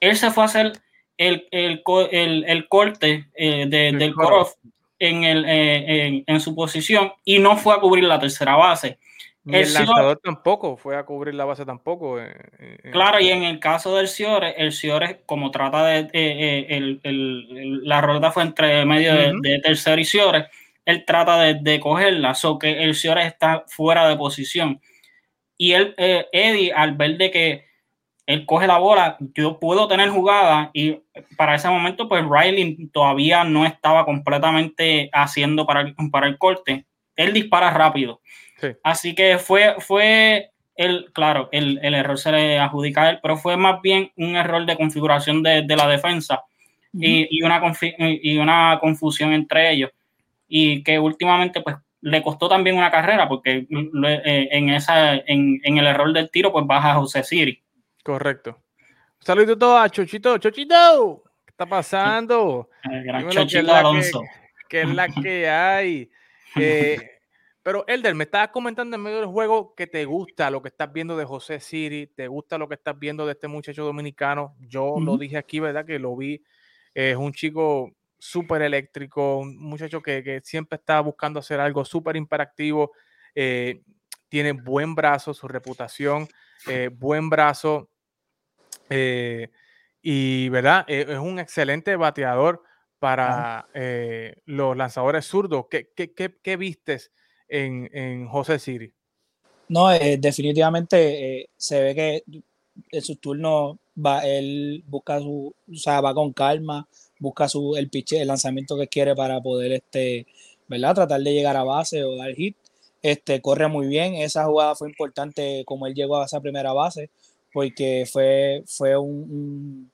Él 0.00 0.16
se 0.16 0.30
fue 0.30 0.42
a 0.42 0.46
hacer 0.46 0.72
el, 1.16 1.46
el, 1.50 1.82
el, 2.46 2.68
corte 2.68 3.28
eh, 3.34 3.66
del 3.68 4.14
core 4.14 4.50
en, 4.98 5.24
el, 5.24 5.44
eh, 5.46 6.24
en, 6.26 6.40
su 6.40 6.56
posición 6.56 7.12
y 7.24 7.38
no 7.38 7.56
fue 7.56 7.74
a 7.74 7.78
cubrir 7.78 8.04
la 8.04 8.18
tercera 8.18 8.56
base. 8.56 8.98
el, 9.44 9.72
lanzador 9.72 10.18
tampoco 10.24 10.76
fue 10.76 10.96
a 10.96 11.04
cubrir 11.04 11.34
la 11.34 11.44
base 11.44 11.64
tampoco. 11.64 12.18
claro, 12.90 13.20
y 13.20 13.28
en 13.28 13.44
el 13.44 13.60
caso 13.60 13.94
del 13.94 14.08
Ciore, 14.08 14.54
el 14.56 14.72
Ciore, 14.72 15.20
como 15.26 15.50
trata 15.50 15.84
de. 15.84 16.08
el, 16.68 17.80
la 17.84 18.00
rueda 18.00 18.32
fue 18.32 18.44
entre 18.44 18.84
medio 18.86 19.14
de, 19.14 19.34
de 19.40 19.60
tercero 19.60 20.00
y 20.00 20.04
Ciore 20.04 20.48
él 20.88 21.04
trata 21.04 21.38
de, 21.42 21.80
cogerla, 21.80 22.34
so 22.34 22.58
que 22.58 22.82
el 22.82 22.94
señor 22.94 23.18
está 23.18 23.62
fuera 23.66 24.08
de 24.08 24.16
posición. 24.16 24.80
Y 25.58 25.72
él, 25.72 25.94
eh, 25.98 26.26
Eddie, 26.32 26.72
al 26.72 26.96
ver 26.96 27.18
de 27.18 27.30
que 27.30 27.66
él 28.24 28.46
coge 28.46 28.66
la 28.66 28.78
bola, 28.78 29.18
yo 29.34 29.60
puedo 29.60 29.86
tener 29.86 30.08
jugada 30.08 30.70
y 30.72 30.98
para 31.36 31.56
ese 31.56 31.68
momento, 31.68 32.08
pues 32.08 32.24
Riley 32.26 32.88
todavía 32.90 33.44
no 33.44 33.66
estaba 33.66 34.06
completamente 34.06 35.10
haciendo 35.12 35.66
para 35.66 35.82
el, 35.82 35.94
para 36.10 36.26
el 36.26 36.38
corte. 36.38 36.86
Él 37.16 37.34
dispara 37.34 37.70
rápido. 37.70 38.22
Así 38.82 39.14
que 39.14 39.36
fue, 39.36 39.74
fue 39.80 40.52
el, 40.74 41.12
claro, 41.12 41.50
el, 41.52 41.80
error 41.82 42.18
se 42.18 42.32
le 42.32 42.58
adjudica 42.58 43.02
a 43.02 43.10
él, 43.10 43.18
pero 43.20 43.36
fue 43.36 43.58
más 43.58 43.82
bien 43.82 44.10
un 44.16 44.36
error 44.36 44.64
de 44.64 44.76
configuración 44.78 45.42
de, 45.42 45.76
la 45.76 45.86
defensa 45.86 46.44
y, 46.94 47.42
una, 47.42 47.60
y 47.98 48.38
una 48.38 48.78
confusión 48.80 49.34
entre 49.34 49.70
ellos 49.72 49.90
y 50.48 50.82
que 50.82 50.98
últimamente 50.98 51.60
pues 51.60 51.76
le 52.00 52.22
costó 52.22 52.48
también 52.48 52.76
una 52.76 52.90
carrera 52.90 53.28
porque 53.28 53.66
eh, 53.68 54.48
en, 54.50 54.70
esa, 54.70 55.14
en, 55.14 55.60
el 55.62 55.86
error 55.86 56.12
del 56.12 56.30
tiro 56.30 56.52
pues 56.52 56.66
baja 56.66 56.94
José 56.94 57.22
Siri. 57.22 57.62
Correcto. 58.02 58.58
Saludos 59.20 59.58
a 59.80 59.88
Chochito. 59.90 60.38
Chochito, 60.38 61.22
¿qué 61.44 61.50
está 61.50 61.66
pasando? 61.66 62.70
Chochito 63.30 63.74
Alonso. 63.74 64.22
Que, 64.68 64.82
es 64.82 64.88
la 64.88 65.08
que 65.08 65.48
hay. 65.48 66.10
Eh, 66.56 67.18
pero 67.62 67.84
Elder, 67.86 68.14
me 68.14 68.24
estabas 68.24 68.48
comentando 68.48 68.96
en 68.96 69.02
medio 69.02 69.18
del 69.18 69.26
juego 69.26 69.74
que 69.74 69.86
te 69.86 70.06
gusta 70.06 70.50
lo 70.50 70.62
que 70.62 70.68
estás 70.68 70.90
viendo 70.90 71.14
de 71.14 71.26
José 71.26 71.60
Siri, 71.60 72.06
te 72.06 72.26
gusta 72.26 72.56
lo 72.56 72.66
que 72.66 72.76
estás 72.76 72.98
viendo 72.98 73.26
de 73.26 73.32
este 73.32 73.46
muchacho 73.46 73.84
dominicano. 73.84 74.56
Yo 74.60 74.98
lo 74.98 75.18
dije 75.18 75.36
aquí, 75.36 75.60
¿verdad? 75.60 75.84
Que 75.84 75.98
lo 75.98 76.16
vi. 76.16 76.42
Es 76.94 77.14
un 77.16 77.34
chico 77.34 77.92
súper 78.18 78.62
eléctrico, 78.62 79.38
un 79.38 79.56
muchacho 79.58 80.02
que, 80.02 80.40
siempre 80.44 80.76
está 80.76 81.00
buscando 81.00 81.40
hacer 81.40 81.60
algo 81.60 81.84
súper 81.84 82.16
imperactivo, 82.16 82.92
eh, 83.34 83.82
tiene 84.28 84.52
buen 84.52 84.94
brazo, 84.94 85.32
su 85.32 85.48
reputación, 85.48 86.28
eh, 86.66 86.90
buen 86.92 87.30
brazo, 87.30 87.90
eh, 88.90 89.50
y 90.02 90.48
verdad, 90.48 90.84
es 90.88 91.18
un 91.18 91.38
excelente 91.38 91.96
bateador 91.96 92.62
para 92.98 93.68
los 94.44 94.76
lanzadores 94.76 95.26
zurdos. 95.26 95.66
¿Qué, 95.70 95.90
qué, 96.42 96.56
vistes 96.56 97.12
en, 97.48 97.90
en, 97.92 98.28
José 98.28 98.58
Siri? 98.58 98.92
No, 99.68 99.90
definitivamente 99.90 101.50
se 101.56 101.82
ve 101.82 101.94
que 101.94 102.22
en 102.90 103.02
su 103.02 103.16
turno 103.16 103.78
va, 103.94 104.26
él 104.26 104.82
busca 104.86 105.18
su, 105.18 105.54
o 105.70 105.74
sea, 105.74 106.00
va 106.00 106.14
con 106.14 106.32
calma, 106.32 106.88
busca 107.18 107.48
su, 107.48 107.76
el 107.76 107.88
pitch, 107.88 108.14
el 108.14 108.28
lanzamiento 108.28 108.76
que 108.76 108.88
quiere 108.88 109.14
para 109.14 109.40
poder 109.40 109.72
este, 109.72 110.26
¿verdad? 110.68 110.94
tratar 110.94 111.20
de 111.20 111.32
llegar 111.32 111.56
a 111.56 111.64
base 111.64 112.04
o 112.04 112.16
dar 112.16 112.34
hit. 112.34 112.56
Este, 113.02 113.40
corre 113.40 113.68
muy 113.68 113.86
bien. 113.86 114.14
Esa 114.14 114.44
jugada 114.44 114.74
fue 114.74 114.88
importante 114.88 115.62
como 115.66 115.86
él 115.86 115.94
llegó 115.94 116.16
a 116.20 116.26
esa 116.26 116.40
primera 116.40 116.72
base, 116.72 117.10
porque 117.52 118.06
fue, 118.10 118.62
fue 118.66 118.96
un, 118.96 119.90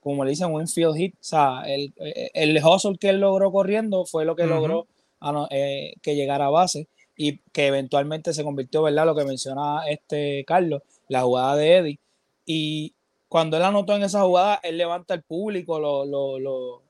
como 0.00 0.24
le 0.24 0.30
dicen, 0.30 0.52
un 0.52 0.62
infield 0.62 0.96
hit. 0.96 1.14
O 1.14 1.24
sea, 1.24 1.62
el, 1.66 1.92
el 1.98 2.64
hustle 2.64 2.96
que 2.98 3.10
él 3.10 3.20
logró 3.20 3.52
corriendo 3.52 4.04
fue 4.06 4.24
lo 4.24 4.34
que 4.34 4.46
logró 4.46 4.86
eh, 5.50 5.94
que 6.02 6.16
llegara 6.16 6.46
a 6.46 6.50
base 6.50 6.88
y 7.16 7.38
que 7.52 7.66
eventualmente 7.66 8.32
se 8.32 8.42
convirtió, 8.42 8.82
¿verdad? 8.82 9.04
Lo 9.04 9.14
que 9.14 9.24
menciona 9.24 9.86
este 9.88 10.44
Carlos, 10.46 10.82
la 11.08 11.22
jugada 11.22 11.56
de 11.56 11.76
Eddie. 11.76 11.98
Y 12.46 12.94
cuando 13.30 13.56
él 13.56 13.62
anotó 13.62 13.94
en 13.94 14.02
esa 14.02 14.22
jugada, 14.22 14.58
él 14.64 14.76
levanta 14.76 15.14
el 15.14 15.22
público, 15.22 15.78
lo, 15.78 16.04
lo, 16.04 16.40
lo 16.40 16.82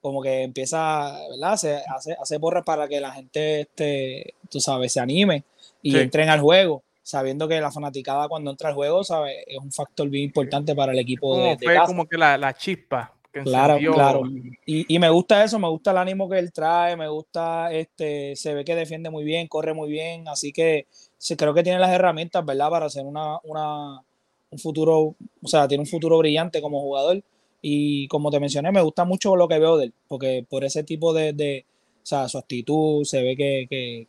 como 0.00 0.22
que 0.22 0.42
empieza, 0.42 1.18
¿verdad? 1.28 1.52
Hace, 1.52 1.82
hace, 1.94 2.16
hace 2.18 2.40
para 2.64 2.88
que 2.88 2.98
la 2.98 3.12
gente, 3.12 3.60
este, 3.60 4.34
tú 4.50 4.58
sabes, 4.58 4.94
se 4.94 5.00
anime 5.00 5.44
y 5.82 5.98
entren 5.98 6.30
al 6.30 6.40
juego, 6.40 6.82
sabiendo 7.02 7.46
que 7.46 7.60
la 7.60 7.70
fanaticada 7.70 8.26
cuando 8.26 8.52
entra 8.52 8.70
al 8.70 8.74
juego, 8.74 9.04
¿sabes? 9.04 9.44
Es 9.46 9.58
un 9.58 9.70
factor 9.70 10.08
bien 10.08 10.24
importante 10.24 10.74
para 10.74 10.92
el 10.92 10.98
equipo 10.98 11.36
de, 11.36 11.58
fue 11.62 11.76
como 11.84 12.06
que 12.06 12.16
la, 12.16 12.38
la 12.38 12.54
chispa. 12.54 13.12
claro, 13.30 13.76
claro. 13.92 14.22
Y, 14.64 14.94
y, 14.94 14.98
me 14.98 15.10
gusta 15.10 15.44
eso, 15.44 15.58
me 15.58 15.68
gusta 15.68 15.90
el 15.90 15.98
ánimo 15.98 16.26
que 16.26 16.38
él 16.38 16.54
trae, 16.54 16.96
me 16.96 17.08
gusta, 17.08 17.70
este, 17.70 18.34
se 18.34 18.54
ve 18.54 18.64
que 18.64 18.74
defiende 18.74 19.10
muy 19.10 19.24
bien, 19.24 19.46
corre 19.46 19.74
muy 19.74 19.90
bien, 19.90 20.26
así 20.26 20.52
que 20.52 20.86
creo 21.36 21.52
que 21.52 21.62
tiene 21.62 21.78
las 21.78 21.90
herramientas, 21.90 22.42
¿verdad? 22.46 22.70
Para 22.70 22.86
hacer 22.86 23.04
una, 23.04 23.38
una 23.42 24.02
un 24.54 24.58
futuro, 24.58 25.14
o 25.42 25.48
sea, 25.48 25.68
tiene 25.68 25.82
un 25.82 25.88
futuro 25.88 26.18
brillante 26.18 26.62
como 26.62 26.80
jugador. 26.80 27.22
Y 27.60 28.08
como 28.08 28.30
te 28.30 28.40
mencioné, 28.40 28.70
me 28.72 28.82
gusta 28.82 29.04
mucho 29.04 29.36
lo 29.36 29.48
que 29.48 29.58
veo 29.58 29.76
de 29.78 29.86
él, 29.86 29.94
porque 30.06 30.44
por 30.48 30.64
ese 30.64 30.84
tipo 30.84 31.14
de, 31.14 31.64
O 32.02 32.06
sea, 32.06 32.28
su 32.28 32.36
actitud, 32.38 33.04
se 33.04 33.22
ve 33.22 33.36
que, 33.36 34.06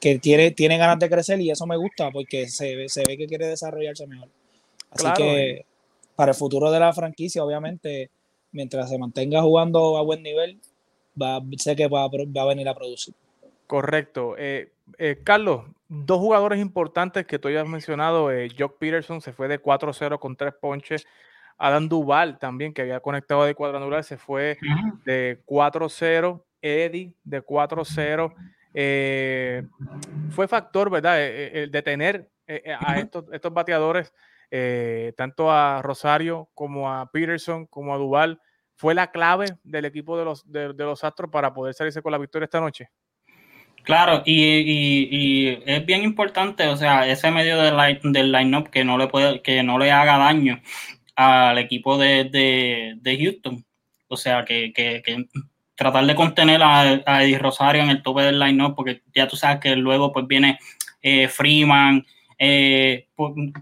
que, 0.00 0.18
tiene, 0.18 0.50
tiene 0.50 0.78
ganas 0.78 0.98
de 0.98 1.08
crecer 1.08 1.40
y 1.40 1.50
eso 1.50 1.66
me 1.66 1.76
gusta 1.76 2.10
porque 2.10 2.48
se, 2.48 2.88
se 2.88 3.04
ve 3.06 3.16
que 3.16 3.26
quiere 3.26 3.46
desarrollarse 3.46 4.06
mejor. 4.06 4.28
Así 4.90 5.06
que 5.16 5.64
para 6.16 6.32
el 6.32 6.36
futuro 6.36 6.70
de 6.72 6.80
la 6.80 6.92
franquicia, 6.92 7.44
obviamente, 7.44 8.10
mientras 8.50 8.90
se 8.90 8.98
mantenga 8.98 9.42
jugando 9.42 9.96
a 9.96 10.02
buen 10.02 10.22
nivel, 10.22 10.58
va, 11.20 11.40
sé 11.56 11.76
que 11.76 11.86
va, 11.86 12.08
va 12.08 12.42
a 12.42 12.46
venir 12.46 12.68
a 12.68 12.74
producir. 12.74 13.14
Correcto. 13.68 14.34
Eh, 14.36 14.72
eh, 14.98 15.18
Carlos, 15.22 15.62
dos 15.88 16.18
jugadores 16.18 16.60
importantes 16.60 17.26
que 17.26 17.38
tú 17.38 17.50
ya 17.50 17.62
has 17.62 17.68
mencionado, 17.68 18.30
eh, 18.30 18.48
Jock 18.56 18.78
Peterson 18.78 19.20
se 19.20 19.32
fue 19.32 19.48
de 19.48 19.60
4-0 19.60 20.18
con 20.18 20.36
tres 20.36 20.54
ponches. 20.60 21.06
Adam 21.56 21.88
Duval 21.88 22.38
también, 22.38 22.72
que 22.72 22.82
había 22.82 23.00
conectado 23.00 23.44
de 23.44 23.54
cuadrangular, 23.54 24.04
se 24.04 24.16
fue 24.16 24.58
de 25.04 25.42
4-0. 25.44 26.44
Eddie 26.60 27.14
de 27.24 27.42
4-0. 27.42 28.34
Eh, 28.74 29.66
fue 30.30 30.46
factor, 30.46 30.90
¿verdad? 30.90 31.20
El 31.20 31.70
de 31.70 31.82
tener 31.82 32.30
a 32.80 32.98
estos, 32.98 33.24
estos 33.32 33.52
bateadores, 33.52 34.12
tanto 35.16 35.50
a 35.50 35.82
Rosario 35.82 36.48
como 36.54 36.92
a 36.92 37.10
Peterson, 37.10 37.66
como 37.66 37.94
a 37.94 37.98
Duval, 37.98 38.40
fue 38.76 38.94
la 38.94 39.10
clave 39.10 39.46
del 39.64 39.84
equipo 39.84 40.16
de 40.16 40.24
los, 40.24 40.50
de 40.50 40.72
los 40.74 41.02
Astros 41.02 41.30
para 41.30 41.52
poder 41.52 41.74
salirse 41.74 42.02
con 42.02 42.12
la 42.12 42.18
victoria 42.18 42.44
esta 42.44 42.60
noche. 42.60 42.90
Claro, 43.88 44.22
y, 44.26 45.48
es 45.64 45.86
bien 45.86 46.02
importante, 46.02 46.68
o 46.68 46.76
sea, 46.76 47.08
ese 47.08 47.30
medio 47.30 47.56
del, 47.56 47.74
line, 47.74 48.00
del 48.04 48.30
line-up 48.30 48.68
que 48.68 48.84
no 48.84 48.98
le 48.98 49.06
puede, 49.06 49.40
que 49.40 49.62
no 49.62 49.78
le 49.78 49.90
haga 49.90 50.18
daño 50.18 50.60
al 51.16 51.56
equipo 51.56 51.96
de, 51.96 53.00
Houston. 53.18 53.64
O 54.08 54.18
sea, 54.18 54.44
que, 54.44 54.74
tratar 55.74 56.04
de 56.04 56.14
contener 56.14 56.60
a, 56.62 57.22
Eddie 57.22 57.38
Rosario 57.38 57.82
en 57.82 57.88
el 57.88 58.02
tope 58.02 58.20
del 58.24 58.38
line-up, 58.38 58.74
porque 58.76 59.00
ya 59.14 59.26
tú 59.26 59.36
sabes 59.36 59.58
que 59.60 59.74
luego 59.74 60.12
pues 60.12 60.26
viene 60.26 60.58
eh, 61.00 61.26
Freeman, 61.28 62.04
eh, 62.38 63.08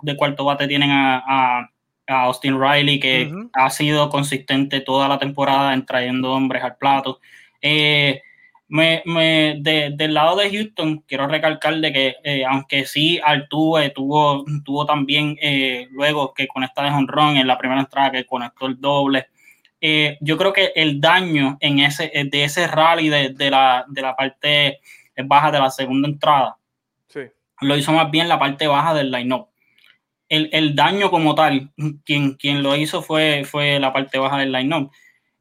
de 0.02 0.16
cuarto 0.16 0.45
bate 0.45 0.66
tienen 0.66 0.90
a, 0.90 1.71
Austin 2.09 2.61
Riley, 2.61 2.99
que 2.99 3.33
ha 3.52 3.71
sido 3.71 4.11
consistente 4.11 4.80
toda 4.80 5.06
la 5.06 5.21
temporada 5.21 5.73
en 5.73 5.87
trayendo 5.87 6.33
hombres 6.33 6.64
al 6.64 6.76
plato. 6.78 7.21
Eh, 7.62 8.23
me, 8.69 9.03
me, 9.05 9.61
del 9.61 10.15
lado 10.15 10.37
de 10.37 10.51
Houston, 10.51 11.05
quiero 11.07 11.27
recalcar 11.29 11.77
de 11.77 11.93
que, 11.93 12.17
eh, 12.25 12.45
aunque 12.45 12.85
sí 12.85 13.21
Altuve 13.23 13.91
tuvo, 13.91 14.45
tuvo 14.65 14.85
también 14.87 15.37
eh, 15.41 15.87
luego 15.91 16.35
que 16.35 16.49
conecta 16.49 16.83
de 16.83 16.91
honrón 16.91 17.37
en 17.37 17.47
la 17.47 17.59
primera 17.59 17.81
entrada 17.81 18.11
que 18.11 18.27
conectó 18.27 18.67
el 18.67 18.81
doble, 18.81 19.29
eh, 19.81 20.19
yo 20.21 20.37
creo 20.37 20.53
que 20.53 20.73
el 20.75 21.01
daño 21.01 21.59
en 21.61 21.81
ese, 21.81 22.11
de 22.31 22.45
ese 22.45 22.67
rally 22.67 23.09
de, 23.09 23.51
la, 23.51 23.85
de 23.89 24.03
la 24.03 24.17
parte 24.17 24.81
baja 25.25 25.51
de 25.51 25.59
la 25.61 25.71
segunda 25.71 26.09
entrada 26.09 26.57
lo 27.61 27.77
hizo 27.77 27.93
más 27.93 28.11
bien 28.11 28.29
la 28.29 28.39
parte 28.39 28.67
baja 28.67 28.95
del 28.95 29.11
line-up. 29.11 29.49
El, 30.29 30.51
el, 30.53 30.75
daño 30.75 31.11
como 31.11 31.35
tal, 31.35 31.71
quien, 32.05 32.35
quien 32.35 32.63
lo 32.63 32.77
hizo 32.77 33.03
fue, 33.03 33.45
fue 33.45 33.79
la 33.79 33.93
parte 33.93 34.19
baja 34.19 34.39
del 34.39 34.53
line-up. 34.53 34.91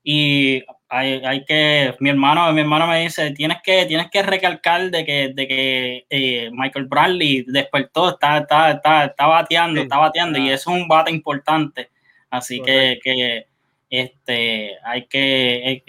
Y 0.03 0.63
hay, 0.97 1.43
que, 1.45 1.93
mi 1.99 2.09
hermano, 2.09 2.51
mi 2.53 2.61
hermano 2.61 2.87
me 2.87 3.01
dice, 3.01 3.31
tienes 3.31 3.57
que, 3.63 3.85
tienes 3.85 4.09
que 4.09 4.23
recalcar 4.23 4.89
de 4.89 5.05
que, 5.05 5.31
de 5.33 5.47
que 5.47 6.05
eh, 6.09 6.49
Michael 6.51 6.85
Bradley 6.85 7.45
despertó, 7.47 8.11
está, 8.11 8.37
está, 8.37 8.71
está, 8.71 9.05
está 9.05 9.25
bateando, 9.25 9.81
está 9.81 9.97
bateando, 9.97 10.39
y 10.39 10.49
es 10.49 10.65
un 10.67 10.87
bate 10.87 11.11
importante. 11.11 11.89
Así 12.29 12.61
que, 12.61 12.99
que, 13.03 13.47
este, 13.89 14.71
hay 14.83 15.05
que, 15.07 15.83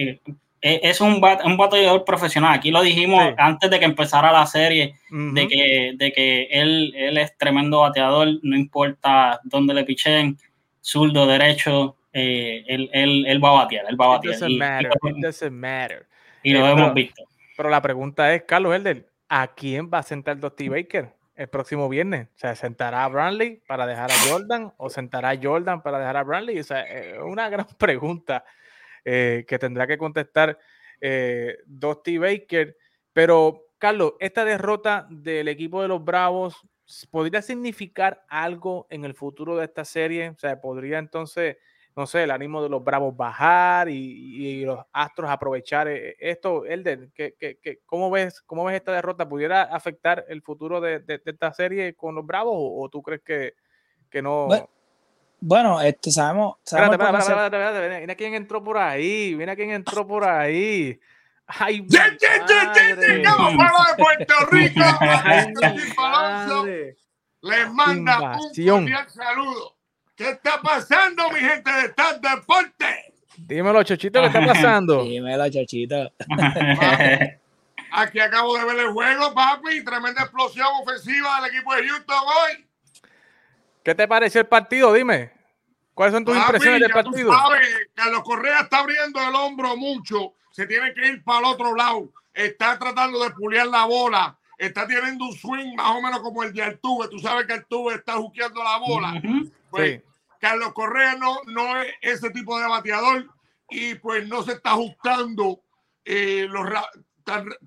e, 0.60 0.80
es 0.82 1.00
un, 1.00 1.22
un 1.44 1.56
bateador 1.56 2.04
profesional. 2.04 2.54
Aquí 2.54 2.70
lo 2.70 2.83
dijimos 2.83 3.22
antes 3.38 3.70
de 3.70 3.78
que 3.78 3.85
empezara 3.85 4.33
la 4.33 4.46
serie, 4.46 4.96
de, 5.11 5.48
que, 5.48 5.92
de 5.96 6.12
que 6.12 6.48
él, 6.50 6.92
él 6.96 7.18
es 7.18 7.37
tremendo 7.38 7.81
bateador, 7.81 8.28
no 8.42 8.57
importa 8.57 9.40
dónde 9.44 9.74
le 9.74 9.85
pichen, 9.85 10.37
zurdo, 10.81 11.26
derecho, 11.26 11.96
eh, 12.18 12.64
él, 12.66 12.88
él, 12.94 13.26
él, 13.26 13.44
va 13.44 13.50
a 13.50 13.64
batear, 13.64 13.85
él 13.90 14.00
va 14.00 14.07
a 14.07 14.09
batear. 14.09 14.50
y, 14.50 15.20
doesn't 15.20 15.52
matter. 15.52 16.07
Y 16.42 16.55
lo 16.55 16.66
eh, 16.66 16.70
hemos 16.72 16.94
visto. 16.94 17.24
Pero 17.55 17.68
la 17.68 17.83
pregunta 17.83 18.35
es, 18.35 18.44
Carlos 18.44 18.74
Elder, 18.74 19.07
¿a 19.29 19.48
quién 19.48 19.90
va 19.92 19.98
a 19.98 20.02
sentar 20.02 20.40
Dusty 20.40 20.70
Baker 20.70 21.12
el 21.35 21.48
próximo 21.48 21.90
viernes? 21.90 22.29
O 22.29 22.38
sea, 22.38 22.55
¿sentará 22.55 23.05
a 23.05 23.09
Brantley 23.09 23.62
para 23.66 23.87
dejar 23.87 24.11
a 24.11 24.14
Jordan 24.31 24.72
o 24.79 24.88
sentará 24.88 25.31
a 25.31 25.38
Jordan 25.40 25.83
para 25.83 25.98
dejar 25.98 26.16
a 26.16 26.22
Brantley? 26.22 26.59
O 26.59 26.64
sea, 26.64 26.85
es 26.85 27.18
una 27.18 27.48
gran 27.50 27.66
pregunta 27.76 28.46
eh, 29.05 29.44
que 29.46 29.59
tendrá 29.59 29.87
que 29.87 29.98
contestar 29.98 30.59
eh, 31.02 31.59
Dusty 31.66 32.16
Baker. 32.16 32.79
Pero, 33.12 33.66
Carlos, 33.76 34.14
esta 34.20 34.46
derrota 34.46 35.07
del 35.11 35.48
equipo 35.48 35.83
de 35.83 35.88
los 35.88 36.02
Bravos 36.02 36.66
podría 37.11 37.42
significar 37.42 38.24
algo 38.31 38.87
en 38.88 39.05
el 39.05 39.12
futuro 39.12 39.57
de 39.57 39.66
esta 39.66 39.85
serie. 39.85 40.31
O 40.31 40.38
sea, 40.38 40.59
podría 40.62 40.98
entonces 40.98 41.59
no 41.96 42.06
sé, 42.06 42.24
el 42.24 42.30
ánimo 42.30 42.62
de 42.62 42.68
los 42.68 42.85
Bravos 42.85 43.16
bajar 43.16 43.88
y, 43.88 44.64
los 44.66 44.85
Astros 44.92 45.30
aprovechar 45.30 45.88
eh, 45.88 46.14
esto. 46.20 46.66
Elder, 46.66 47.09
¿qué, 47.14 47.80
cómo, 47.87 48.11
ves, 48.11 48.42
¿cómo 48.42 48.64
ves 48.64 48.76
esta 48.76 48.92
derrota? 48.92 49.26
¿Pudiera 49.26 49.62
afectar 49.62 50.26
el 50.28 50.42
futuro 50.42 50.82
de, 50.82 51.02
esta 51.24 51.54
serie 51.54 51.94
con 51.94 52.14
los 52.14 52.26
Bravos 52.26 52.54
o, 52.54 52.88
tú 52.90 53.02
crees 53.02 53.22
que, 53.22 53.54
no? 54.22 54.48
Bueno, 55.40 55.80
este, 55.80 56.11
sabemos... 56.11 56.56
sabemos 56.64 56.94
espérate, 56.94 57.18
espérate, 57.18 57.56
espérate, 57.56 57.76
espérate, 57.76 58.00
Mira 58.02 58.14
quién 58.14 58.35
entró 58.35 58.62
por 58.62 58.78
ahí, 58.78 59.35
mira 59.37 59.56
quién 59.56 59.70
entró 59.70 60.06
por 60.06 60.24
ahí. 60.24 61.00
¡Ay, 61.46 61.80
de 61.80 61.98
Puerto 63.96 64.35
Rico! 64.50 64.80
Les 67.42 67.72
manda 67.72 68.38
un 68.38 68.66
cordial 68.66 69.09
saludo 69.09 69.75
¿Qué 70.16 70.31
está 70.31 70.62
pasando, 70.62 71.31
mi 71.31 71.40
gente 71.40 71.70
de 71.70 71.83
Star 71.88 72.18
Deporte? 72.18 73.12
Dímelo, 73.37 73.83
Chochito, 73.83 74.18
¿qué 74.22 74.26
está 74.29 74.46
pasando? 74.46 75.02
Dímelo, 75.05 75.46
Chochito. 75.50 76.11
Aquí 77.92 78.18
acabo 78.18 78.57
de 78.57 78.64
ver 78.64 78.79
el 78.79 78.92
juego, 78.92 79.35
papi. 79.35 79.85
Tremenda 79.85 80.22
explosión 80.22 80.68
ofensiva 80.83 81.42
del 81.42 81.55
equipo 81.55 81.74
de 81.74 81.87
Houston 81.87 82.16
hoy. 82.16 82.66
¿Qué 83.85 83.94
te 83.94 84.09
pareció 84.09 84.40
el 84.40 84.46
partido? 84.46 84.94
Dime. 84.94 85.33
¿Cuáles 85.92 86.14
son 86.14 86.24
tus 86.24 86.35
impresiones 86.35 86.81
del 86.81 86.92
partido? 86.92 87.31
Sabes, 87.33 87.68
Carlos 87.94 88.22
Correa 88.22 88.61
está 88.61 88.79
abriendo 88.79 89.20
el 89.20 89.35
hombro 89.35 89.76
mucho. 89.76 90.33
Se 90.50 90.66
tiene 90.66 90.94
que 90.94 91.09
ir 91.09 91.24
para 91.24 91.40
el 91.40 91.44
otro 91.44 91.74
lado. 91.76 92.09
Está 92.33 92.79
tratando 92.79 93.22
de 93.22 93.31
puliar 93.33 93.66
la 93.66 93.85
bola. 93.85 94.38
Está 94.59 94.87
teniendo 94.87 95.27
un 95.27 95.35
swing 95.35 95.75
más 95.75 95.97
o 95.97 96.01
menos 96.01 96.21
como 96.21 96.42
el 96.42 96.53
de 96.53 96.62
Altuve. 96.62 97.09
Tú 97.09 97.19
sabes 97.19 97.47
que 97.47 97.53
Altuve 97.53 97.95
está 97.95 98.14
juqueando 98.14 98.62
la 98.62 98.79
bola. 98.79 99.23
Pues 99.71 100.03
Carlos 100.40 100.73
Correa 100.73 101.16
no, 101.16 101.38
no 101.47 101.81
es 101.81 101.92
ese 102.01 102.31
tipo 102.31 102.59
de 102.59 102.66
bateador 102.66 103.27
y 103.69 103.95
pues 103.97 104.27
no 104.29 104.42
se 104.42 104.53
está 104.53 104.71
ajustando. 104.71 105.61
Eh, 106.05 106.47
los, 106.49 106.66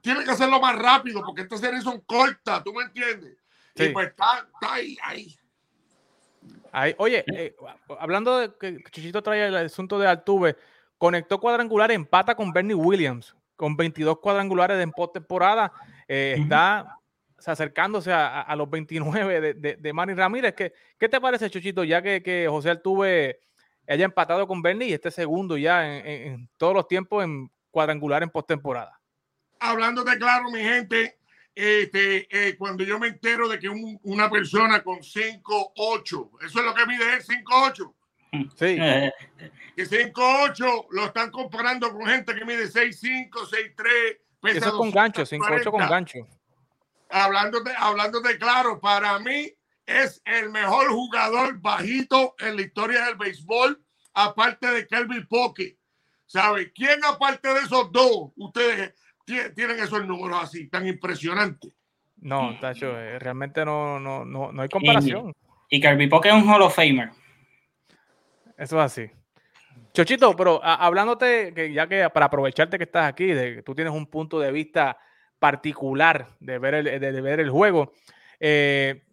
tiene 0.01 0.23
que 0.23 0.31
hacerlo 0.31 0.59
más 0.59 0.75
rápido 0.77 1.21
porque 1.25 1.41
estas 1.41 1.59
series 1.59 1.83
son 1.83 1.99
cortas, 2.01 2.63
¿tú 2.63 2.73
me 2.73 2.83
entiendes? 2.83 3.37
Y 3.75 3.89
pues 3.89 4.09
está, 4.09 4.47
ahí, 4.61 4.97
ahí. 5.03 5.35
oye, 6.97 7.23
eh, 7.33 7.55
hablando 7.99 8.39
de 8.39 8.51
que 8.57 8.83
Chichito 8.91 9.21
trae 9.21 9.47
el 9.47 9.55
asunto 9.55 9.97
de 9.99 10.07
Altuve, 10.07 10.57
conectó 10.97 11.39
cuadrangular, 11.39 11.91
empata 11.91 12.35
con 12.35 12.51
Bernie 12.51 12.75
Williams, 12.75 13.35
con 13.55 13.75
22 13.77 14.19
cuadrangulares 14.19 14.81
en 14.81 14.91
postemporada. 14.91 15.71
Eh, 16.11 16.37
está 16.39 16.97
acercándose 17.45 18.11
a, 18.11 18.53
los 18.57 18.67
29 18.69 19.39
de, 19.39 19.53
de, 19.53 19.75
de, 19.75 19.93
Manny 19.93 20.15
Ramírez. 20.15 20.55
¿Qué, 20.55 20.73
¿Qué 20.97 21.07
te 21.07 21.21
parece, 21.21 21.49
Chuchito, 21.51 21.83
ya 21.83 22.01
que, 22.01 22.23
que 22.23 22.47
José 22.49 22.71
Altuve 22.71 23.39
haya 23.87 24.05
empatado 24.05 24.47
con 24.47 24.61
Bernie 24.63 24.89
y 24.89 24.93
este 24.93 25.11
segundo 25.11 25.55
ya 25.55 25.99
en, 25.99 26.49
todos 26.57 26.73
los 26.73 26.87
tiempos 26.87 27.23
en 27.23 27.49
cuadrangular 27.69 28.23
en 28.23 28.31
postemporada? 28.31 28.99
Hablándote 29.59 30.17
claro, 30.17 30.49
mi 30.49 30.61
gente, 30.61 31.19
este, 31.53 32.27
eh, 32.31 32.57
cuando 32.57 32.83
yo 32.83 32.97
me 32.97 33.07
entero 33.07 33.47
de 33.47 33.59
que 33.59 33.69
una 33.69 34.31
persona 34.31 34.81
con 34.83 34.99
5'8, 34.99 36.29
eso 36.43 36.59
es 36.59 36.65
lo 36.65 36.73
que 36.73 36.85
mide 36.87 37.13
él, 37.13 37.23
5'8. 37.45 37.93
Sí. 38.55 38.77
Que 39.75 39.85
5'8 39.85 40.87
lo 40.89 41.05
están 41.05 41.29
comparando 41.29 41.91
con 41.91 42.05
gente 42.07 42.33
que 42.33 42.45
mide 42.45 42.65
6'5, 42.65 43.29
6'3. 43.29 44.19
Eso 44.43 44.77
con 44.77 44.91
gancho, 44.91 45.23
5'8 45.23 45.71
con 45.71 45.87
gancho 45.87 46.27
hablándote, 47.09 47.71
hablándote 47.77 48.37
claro, 48.37 48.79
para 48.79 49.19
mí 49.19 49.51
es 49.85 50.21
el 50.25 50.49
mejor 50.49 50.89
jugador 50.89 51.59
bajito 51.59 52.35
en 52.39 52.55
la 52.55 52.61
historia 52.61 53.05
del 53.05 53.15
béisbol, 53.15 53.81
aparte 54.13 54.67
de 54.67 54.87
Kelvin 54.87 55.27
Pocket. 55.27 55.75
¿Sabe? 56.25 56.71
¿Quién 56.73 57.03
aparte 57.03 57.51
de 57.51 57.61
esos 57.61 57.91
dos, 57.91 58.31
ustedes 58.35 58.93
tienen 59.25 59.79
esos 59.79 60.05
números 60.05 60.43
así, 60.43 60.69
tan 60.69 60.85
impresionantes? 60.87 61.71
No, 62.17 62.59
Tacho, 62.59 62.99
eh, 62.99 63.17
realmente 63.17 63.65
no, 63.65 63.99
no, 63.99 64.25
no, 64.25 64.51
no 64.51 64.61
hay 64.61 64.69
comparación. 64.69 65.33
Y, 65.69 65.77
y 65.77 65.81
Kirby 65.81 66.07
Pocket 66.07 66.29
es 66.29 66.35
un 66.35 66.47
Hall 66.47 66.61
of 66.61 66.75
Famer. 66.75 67.09
Eso 68.57 68.77
es 68.77 68.85
así. 68.85 69.11
Chochito, 69.99 70.33
pero 70.33 70.61
hablándote, 70.63 71.53
que 71.53 71.73
ya 71.73 71.85
que 71.85 72.09
para 72.09 72.27
aprovecharte 72.27 72.77
que 72.77 72.85
estás 72.85 73.05
aquí, 73.05 73.25
de, 73.33 73.63
tú 73.63 73.75
tienes 73.75 73.91
un 73.91 74.05
punto 74.05 74.39
de 74.39 74.49
vista 74.49 74.97
particular 75.39 76.29
de 76.39 76.57
ver 76.57 76.73
el, 76.75 77.01
de, 77.01 77.19
ver 77.19 77.41
el 77.41 77.49
juego, 77.49 77.91
eh, 78.39 79.03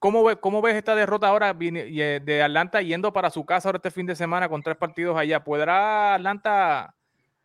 ¿cómo, 0.00 0.24
¿cómo, 0.40 0.60
ves 0.60 0.74
esta 0.74 0.96
derrota 0.96 1.28
ahora 1.28 1.56
eh, 1.60 2.20
de 2.20 2.42
Atlanta 2.42 2.82
yendo 2.82 3.12
para 3.12 3.30
su 3.30 3.46
casa 3.46 3.68
ahora 3.68 3.76
este 3.76 3.92
fin 3.92 4.06
de 4.06 4.16
semana 4.16 4.48
con 4.48 4.60
tres 4.60 4.76
partidos 4.76 5.16
allá? 5.16 5.44
¿Podrá 5.44 6.16
Atlanta 6.16 6.96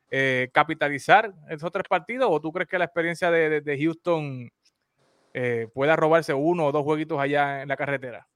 eh, 0.10 0.50
capitalizar 0.52 1.32
esos 1.48 1.72
tres 1.72 1.86
partidos 1.88 2.28
o 2.32 2.42
tú 2.42 2.52
crees 2.52 2.68
que 2.68 2.80
la 2.80 2.86
experiencia 2.86 3.30
de 3.30 3.80
Houston 3.80 4.50
pueda 5.76 5.96
robarse 5.96 6.34
uno 6.34 6.66
o 6.66 6.72
dos 6.72 6.82
jueguitos 6.82 7.20
allá 7.20 7.62
en 7.62 7.68
la 7.68 7.78
carretera? 7.78 8.28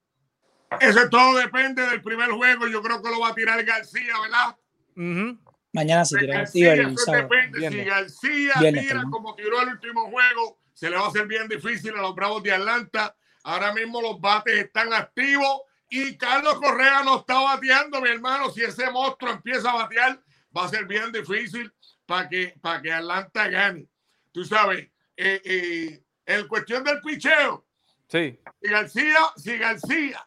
Eso 0.79 1.09
todo 1.09 1.37
depende 1.37 1.85
del 1.85 2.01
primer 2.01 2.31
juego. 2.31 2.67
Yo 2.67 2.81
creo 2.81 3.01
que 3.01 3.09
lo 3.09 3.19
va 3.19 3.29
a 3.29 3.35
tirar 3.35 3.63
García, 3.63 4.13
¿verdad? 4.21 5.37
Mañana 5.71 6.05
se 6.05 6.17
tira 6.19 6.37
García. 6.39 6.73
Eso 6.73 7.11
depende. 7.11 7.69
Si 7.69 7.83
García 7.83 8.53
tira 8.59 9.03
como 9.09 9.35
tiró 9.35 9.61
el 9.61 9.69
último 9.69 10.09
juego, 10.09 10.59
se 10.73 10.89
le 10.89 10.95
va 10.95 11.05
a 11.05 11.07
hacer 11.07 11.27
bien 11.27 11.47
difícil 11.47 11.93
a 11.95 12.01
los 12.01 12.15
Bravos 12.15 12.43
de 12.43 12.51
Atlanta. 12.51 13.15
Ahora 13.43 13.73
mismo 13.73 14.01
los 14.01 14.21
bates 14.21 14.55
están 14.55 14.93
activos 14.93 15.61
y 15.89 16.17
Carlos 16.17 16.55
Correa 16.55 17.03
no 17.03 17.19
está 17.19 17.39
bateando, 17.41 18.01
mi 18.01 18.09
hermano. 18.09 18.49
Si 18.51 18.63
ese 18.63 18.89
monstruo 18.89 19.31
empieza 19.31 19.71
a 19.71 19.75
batear, 19.75 20.19
va 20.55 20.65
a 20.65 20.69
ser 20.69 20.85
bien 20.85 21.11
difícil 21.11 21.71
para 22.05 22.29
que, 22.29 22.55
para 22.61 22.81
que 22.81 22.91
Atlanta 22.91 23.47
gane. 23.47 23.87
Tú 24.31 24.43
sabes, 24.43 24.87
eh, 25.17 25.41
eh, 25.43 26.03
en 26.25 26.47
cuestión 26.47 26.83
del 26.83 26.99
picheo, 27.01 27.65
sí. 28.07 28.39
si 28.61 28.69
García, 28.69 29.19
si 29.35 29.57
García 29.57 30.25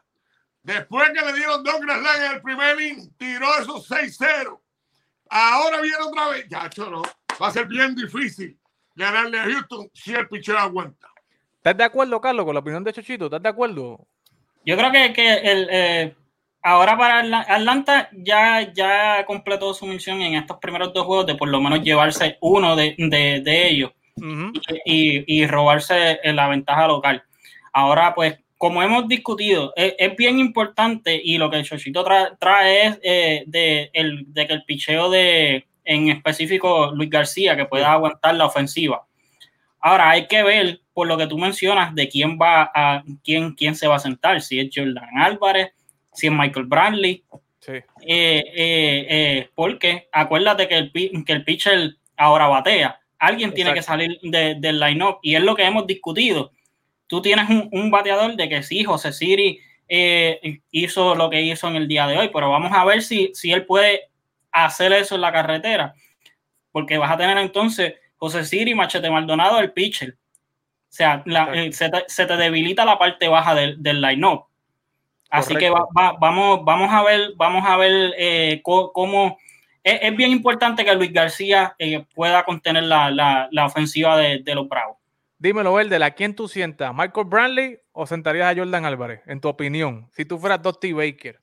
Después 0.67 1.11
que 1.11 1.25
le 1.25 1.33
dieron 1.33 1.63
dos 1.63 1.81
Grand 1.81 2.05
en 2.05 2.33
el 2.33 2.43
primer 2.43 2.81
inning, 2.81 3.09
tiró 3.17 3.47
esos 3.61 3.89
6-0. 3.89 4.59
Ahora 5.31 5.81
viene 5.81 5.97
otra 6.05 6.27
vez. 6.31 6.45
Ya, 6.49 6.69
no. 6.79 7.03
Va 7.41 7.47
a 7.47 7.53
ser 7.53 7.69
bien 7.69 7.95
difícil 7.95 8.59
ganarle 8.97 9.39
a 9.39 9.45
Houston 9.45 9.89
si 9.95 10.13
el 10.13 10.27
pitcher 10.27 10.57
aguanta. 10.57 11.07
¿Estás 11.59 11.77
de 11.77 11.85
acuerdo, 11.85 12.21
Carlos, 12.21 12.45
con 12.45 12.55
la 12.55 12.59
opinión 12.59 12.83
de 12.83 12.93
Chochito? 12.93 13.27
¿Estás 13.27 13.45
de 13.45 13.49
acuerdo? 13.49 14.09
Yo 14.65 14.77
creo 14.77 14.91
que, 14.91 15.13
que 15.13 15.35
el, 15.35 15.69
eh, 15.71 16.17
ahora 16.65 16.99
para 16.99 17.21
Atlanta 17.43 18.09
ya, 18.13 18.73
ya 18.73 19.25
completó 19.25 19.73
su 19.73 19.87
misión 19.87 20.21
en 20.21 20.35
estos 20.35 20.59
primeros 20.59 20.93
dos 20.93 21.07
juegos 21.07 21.27
de 21.27 21.37
por 21.37 21.47
lo 21.47 21.61
menos 21.61 21.81
llevarse 21.83 22.39
uno 22.41 22.75
de, 22.75 22.97
de, 22.99 23.69
ellos 23.69 23.93
y, 24.85 25.43
y, 25.43 25.47
robarse 25.47 26.19
la 26.25 26.49
ventaja 26.49 26.89
local. 26.89 27.23
Ahora, 27.73 28.17
pues, 28.17 28.37
como 28.59 28.83
hemos 28.83 29.07
discutido, 29.07 29.73
es, 29.77 30.17
bien 30.17 30.39
importante 30.39 31.21
y 31.23 31.37
lo 31.37 31.51
que 31.51 31.59
el 31.59 31.65
Chochito 31.65 32.05
trae 32.39 32.87
es 32.87 32.99
eh, 33.03 33.45
de, 33.47 33.91
el, 33.93 34.33
de 34.33 34.47
que 34.47 34.53
el 34.55 34.65
picheo 34.65 35.11
de, 35.11 35.67
en 35.85 36.09
específico, 36.09 36.91
Luis 36.95 37.11
García, 37.11 37.57
que 37.57 37.67
pueda 37.67 37.93
aguantar 37.93 38.35
la 38.35 38.47
ofensiva. 38.47 39.07
Ahora 39.81 40.11
hay 40.11 40.27
que 40.27 40.43
ver, 40.43 40.81
por 40.95 41.07
lo 41.07 41.19
que 41.19 41.27
tú 41.27 41.39
mencionas, 41.39 41.95
de 41.95 42.09
quién 42.09 42.39
va 42.41 42.71
a, 42.75 43.05
quién, 43.23 43.53
quién 43.53 43.75
se 43.75 43.87
va 43.87 43.97
a 43.97 44.01
sentar, 44.01 44.41
si 44.41 44.59
es 44.59 44.71
Jordan 44.75 45.19
Álvarez, 45.19 45.73
si 46.13 46.27
es 46.27 46.33
Michael 46.33 46.67
Bradley. 46.67 47.25
Sí. 47.61 47.73
Eh, 48.07 48.45
eh, 48.57 49.51
porque 49.55 50.09
acuérdate 50.13 50.67
que 50.67 50.77
el, 50.77 50.93
que 50.93 51.33
el 51.33 51.45
pitcher 51.45 51.97
ahora 52.17 52.49
batea. 52.49 52.99
Alguien 53.19 53.53
tiene 53.53 53.73
que 53.75 53.83
salir 53.83 54.19
del 54.23 54.81
line-up 54.81 55.19
y 55.23 55.35
es 55.37 55.43
lo 55.43 55.55
que 55.55 55.65
hemos 55.65 55.87
discutido 55.87 56.53
tú 57.07 57.23
tienes 57.23 57.49
un, 57.49 57.91
bateador 57.91 58.37
de 58.37 58.49
que 58.49 58.63
sí, 58.63 58.85
José 58.85 59.13
Siri 59.13 59.61
eh, 59.89 60.61
hizo 60.71 61.15
lo 61.15 61.31
que 61.31 61.43
hizo 61.43 61.69
en 61.69 61.77
el 61.77 61.89
día 61.89 62.07
de 62.07 62.19
hoy, 62.19 62.31
pero 62.33 62.51
vamos 62.51 62.73
a 62.73 62.85
ver 62.85 63.03
si, 63.03 63.31
si 63.35 63.53
él 63.53 63.65
puede 63.65 64.09
hacer 64.51 64.93
eso 64.93 65.15
en 65.15 65.21
la 65.21 65.33
carretera, 65.33 65.95
porque 66.73 66.99
vas 66.99 67.11
a 67.11 67.17
tener 67.17 67.39
entonces 67.39 67.95
José 68.17 68.45
Siri, 68.45 68.75
Machete 68.75 69.11
Maldonado, 69.11 69.61
el 69.61 69.73
pitcher. 69.73 70.13
O 70.13 70.97
sea, 70.97 71.23
eh, 71.53 71.73
se, 71.73 72.27
te, 72.27 72.37
debilita 72.37 72.85
la 72.85 72.99
parte 72.99 73.29
baja 73.29 73.55
del, 73.55 73.83
del 73.83 74.01
line-up. 74.01 74.47
Así 75.29 75.55
que 75.57 75.69
vamos, 75.69 76.65
vamos 76.65 76.93
a 76.93 77.03
ver, 77.03 77.33
vamos 77.37 77.65
a 77.67 77.77
ver 77.77 78.15
eh, 78.17 78.63
cómo, 78.63 79.37
es, 79.83 80.17
bien 80.17 80.31
importante 80.31 80.85
que 80.85 80.95
Luis 80.95 81.13
García 81.13 81.77
pueda 82.15 82.45
contener 82.45 82.85
la, 82.85 83.49
ofensiva 83.65 84.17
de, 84.17 84.39
de 84.39 84.55
los 84.55 84.69
Bravos. 84.69 84.97
Dímelo, 85.39 85.75
Verde, 85.75 86.03
¿a 86.03 86.11
quién 86.13 86.35
tú 86.35 86.49
sientas? 86.49 86.95
¿Michael 86.95 87.27
Brantley 87.27 87.79
o 87.93 88.07
sentarías 88.07 88.53
a 88.53 88.59
Jordan 88.59 88.87
Álvarez, 88.87 89.21
en 89.27 89.41
tu 89.41 89.49
opinión? 89.49 90.09
Si 90.17 90.25
tú 90.25 90.39
fueras 90.39 90.63
Dusty 90.63 90.93
Baker. 90.93 91.39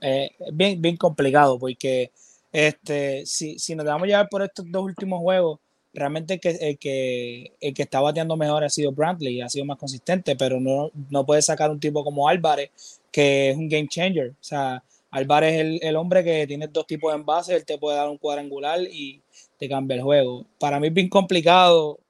Eh, 0.00 0.30
bien, 0.52 0.82
bien 0.82 0.96
complicado, 0.96 1.58
porque 1.60 2.10
este, 2.50 3.24
si, 3.24 3.58
si 3.60 3.76
nos 3.76 3.86
dejamos 3.86 4.08
llevar 4.08 4.28
por 4.28 4.42
estos 4.42 4.64
dos 4.68 4.82
últimos 4.82 5.20
juegos, 5.20 5.60
realmente 5.94 6.34
el 6.34 6.40
que, 6.40 6.50
el 6.50 6.78
que, 6.78 7.52
el 7.60 7.72
que 7.72 7.82
está 7.82 8.00
bateando 8.00 8.36
mejor 8.36 8.64
ha 8.64 8.68
sido 8.68 8.90
Brantley, 8.90 9.40
ha 9.40 9.48
sido 9.48 9.64
más 9.64 9.78
consistente, 9.78 10.34
pero 10.34 10.58
no, 10.58 10.90
no 11.08 11.24
puede 11.24 11.42
sacar 11.42 11.70
un 11.70 11.78
tipo 11.78 12.02
como 12.02 12.28
Álvarez, 12.28 12.70
que 13.12 13.50
es 13.50 13.56
un 13.56 13.68
game 13.68 13.86
changer. 13.86 14.30
O 14.30 14.44
sea, 14.44 14.82
Álvarez 15.12 15.54
es 15.54 15.60
el, 15.60 15.78
el 15.82 15.94
hombre 15.94 16.24
que 16.24 16.48
tiene 16.48 16.66
dos 16.66 16.84
tipos 16.84 17.12
de 17.12 17.20
envases, 17.20 17.54
él 17.54 17.64
te 17.64 17.78
puede 17.78 17.96
dar 17.96 18.08
un 18.08 18.18
cuadrangular 18.18 18.80
y 18.80 19.22
te 19.56 19.68
cambia 19.68 19.94
el 19.94 20.02
juego. 20.02 20.44
Para 20.58 20.80
mí 20.80 20.88
es 20.88 20.94
bien 20.94 21.08
complicado 21.08 22.00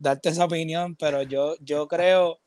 darte 0.00 0.30
esa 0.30 0.46
opinión, 0.46 0.96
pero 0.96 1.22
yo, 1.22 1.54
yo 1.60 1.86
creo, 1.86 2.40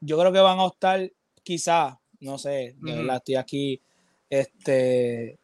yo 0.00 0.18
creo 0.18 0.32
que 0.32 0.40
van 0.40 0.58
a 0.58 0.64
optar, 0.64 1.12
quizás, 1.44 1.94
no 2.20 2.38
sé, 2.38 2.74
la 2.80 3.16
estoy 3.16 3.36
aquí, 3.36 3.80
este, 4.28 5.38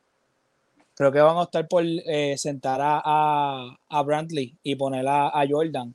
creo 0.95 1.13
que 1.13 1.21
van 1.21 1.37
a 1.37 1.43
optar 1.43 1.69
por 1.69 1.85
eh, 1.85 2.37
sentar 2.37 2.81
a, 2.83 3.77
a, 3.89 4.03
Brantley 4.03 4.57
y 4.63 4.75
poner 4.75 5.07
a, 5.07 5.45
Jordan. 5.49 5.95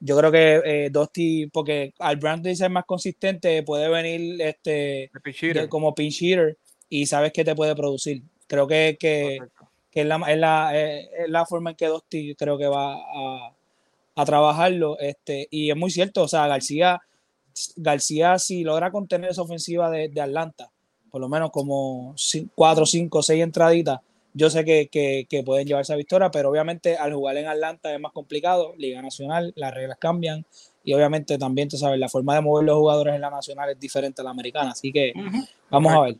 Yo 0.00 0.18
creo 0.18 0.30
que 0.30 0.60
eh, 0.64 0.90
Dusty, 0.90 1.46
porque 1.46 1.94
al 2.00 2.16
Brantley 2.16 2.56
ser 2.56 2.70
más 2.70 2.84
consistente, 2.84 3.62
puede 3.62 3.88
venir 3.88 4.40
este 4.42 5.10
como 5.70 5.94
pinch 5.94 6.20
hitter 6.20 6.58
y 6.90 7.06
sabes 7.06 7.32
que 7.32 7.44
te 7.44 7.54
puede 7.54 7.74
producir. 7.74 8.22
Creo 8.46 8.66
que, 8.66 8.96
que, 9.00 9.38
que 9.90 10.00
es, 10.02 10.06
la, 10.06 10.16
es, 10.28 10.38
la, 10.38 10.78
es, 10.78 11.08
la, 11.28 11.46
forma 11.46 11.70
en 11.70 11.76
que 11.76 11.86
Dusty 11.86 12.34
creo 12.34 12.58
que 12.58 12.66
va 12.66 12.94
a, 12.94 13.55
a 14.16 14.24
trabajarlo. 14.24 14.98
Este, 14.98 15.46
y 15.50 15.70
es 15.70 15.76
muy 15.76 15.90
cierto, 15.90 16.22
o 16.22 16.28
sea, 16.28 16.48
García, 16.48 17.00
García 17.76 18.38
si 18.38 18.64
logra 18.64 18.90
contener 18.90 19.30
esa 19.30 19.42
ofensiva 19.42 19.90
de, 19.90 20.10
Atlanta, 20.20 20.70
por 21.10 21.20
lo 21.20 21.28
menos 21.28 21.50
como 21.50 22.16
cuatro, 22.54 22.84
cinco, 22.84 23.22
seis 23.22 23.42
entraditas, 23.42 24.00
yo 24.32 24.50
sé 24.50 24.64
que, 24.64 24.88
que, 24.90 25.42
pueden 25.44 25.66
llevarse 25.66 25.92
a 25.92 25.96
victoria, 25.96 26.30
pero 26.30 26.50
obviamente 26.50 26.96
al 26.96 27.14
jugar 27.14 27.38
en 27.38 27.46
Atlanta 27.46 27.94
es 27.94 28.00
más 28.00 28.12
complicado, 28.12 28.74
Liga 28.76 29.00
Nacional, 29.00 29.52
las 29.56 29.72
reglas 29.72 29.96
cambian 29.98 30.44
y 30.84 30.92
obviamente 30.92 31.38
también, 31.38 31.68
tú 31.68 31.78
sabes, 31.78 31.98
la 31.98 32.08
forma 32.08 32.34
de 32.34 32.42
mover 32.42 32.66
los 32.66 32.76
jugadores 32.76 33.14
en 33.14 33.20
la 33.20 33.30
Nacional 33.30 33.70
es 33.70 33.80
diferente 33.80 34.20
a 34.20 34.24
la 34.24 34.30
americana, 34.30 34.72
así 34.72 34.92
que 34.92 35.12
vamos 35.70 35.92
a 35.92 36.00
ver, 36.00 36.16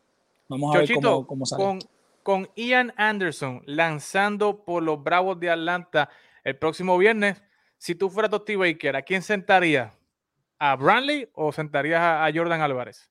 vamos 0.49 0.75
a 0.75 0.79
ver 0.79 0.93
cómo, 0.95 1.27
cómo 1.27 1.47
sale. 1.47 1.63
Con, 1.63 1.79
con 2.23 2.49
Ian 2.57 2.93
Anderson 2.97 3.63
lanzando 3.67 4.65
por 4.65 4.83
los 4.83 5.03
Bravos 5.03 5.39
de 5.39 5.51
Atlanta 5.51 6.09
el 6.43 6.57
próximo 6.57 6.97
viernes, 6.97 7.43
si 7.79 7.95
tú 7.95 8.11
fueras 8.11 8.31
Totti 8.31 8.57
Baker, 8.57 8.97
¿a 8.97 9.03
quién 9.03 9.23
sentarías? 9.23 9.93
¿A 10.59 10.75
Brantley 10.77 11.29
o 11.35 11.53
sentarías 11.53 12.01
a, 12.01 12.29
Jordan 12.35 12.63
Álvarez? 12.63 13.11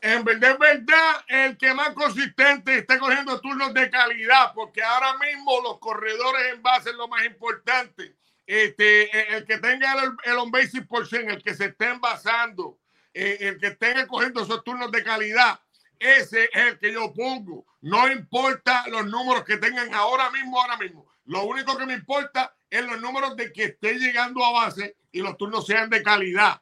En 0.00 0.24
verdad, 0.24 1.24
el 1.26 1.56
que 1.56 1.74
más 1.74 1.90
consistente 1.90 2.78
está 2.78 2.98
cogiendo 2.98 3.40
turnos 3.40 3.74
de 3.74 3.90
calidad, 3.90 4.52
porque 4.54 4.82
ahora 4.82 5.16
mismo 5.18 5.60
los 5.62 5.78
corredores 5.80 6.54
en 6.54 6.62
base 6.62 6.90
es 6.90 6.96
lo 6.96 7.08
más 7.08 7.24
importante. 7.24 8.14
Este, 8.46 9.36
el 9.36 9.44
que 9.44 9.58
tenga 9.58 9.94
el, 10.04 10.12
el 10.24 10.38
on 10.38 10.52
base 10.52 10.82
percent, 10.82 11.28
el 11.28 11.42
que 11.42 11.54
se 11.54 11.66
esté 11.66 11.86
envasando, 11.86 12.78
eh, 13.12 13.38
el 13.40 13.58
que 13.58 13.72
tenga 13.72 14.06
cogiendo 14.06 14.42
esos 14.42 14.62
turnos 14.62 14.92
de 14.92 15.02
calidad, 15.02 15.58
ese 15.98 16.44
es 16.44 16.66
el 16.66 16.78
que 16.78 16.92
yo 16.92 17.12
pongo. 17.12 17.64
No 17.80 18.10
importa 18.12 18.86
los 18.88 19.06
números 19.06 19.42
que 19.44 19.56
tengan 19.56 19.92
ahora 19.94 20.30
mismo, 20.30 20.60
ahora 20.60 20.76
mismo. 20.76 21.06
Lo 21.26 21.44
único 21.44 21.76
que 21.76 21.86
me 21.86 21.94
importa 21.94 22.56
en 22.70 22.86
los 22.86 23.00
números 23.00 23.36
de 23.36 23.52
que 23.52 23.64
esté 23.64 23.94
llegando 23.94 24.44
a 24.44 24.52
base 24.52 24.96
y 25.12 25.20
los 25.20 25.36
turnos 25.36 25.66
sean 25.66 25.90
de 25.90 26.02
calidad. 26.02 26.60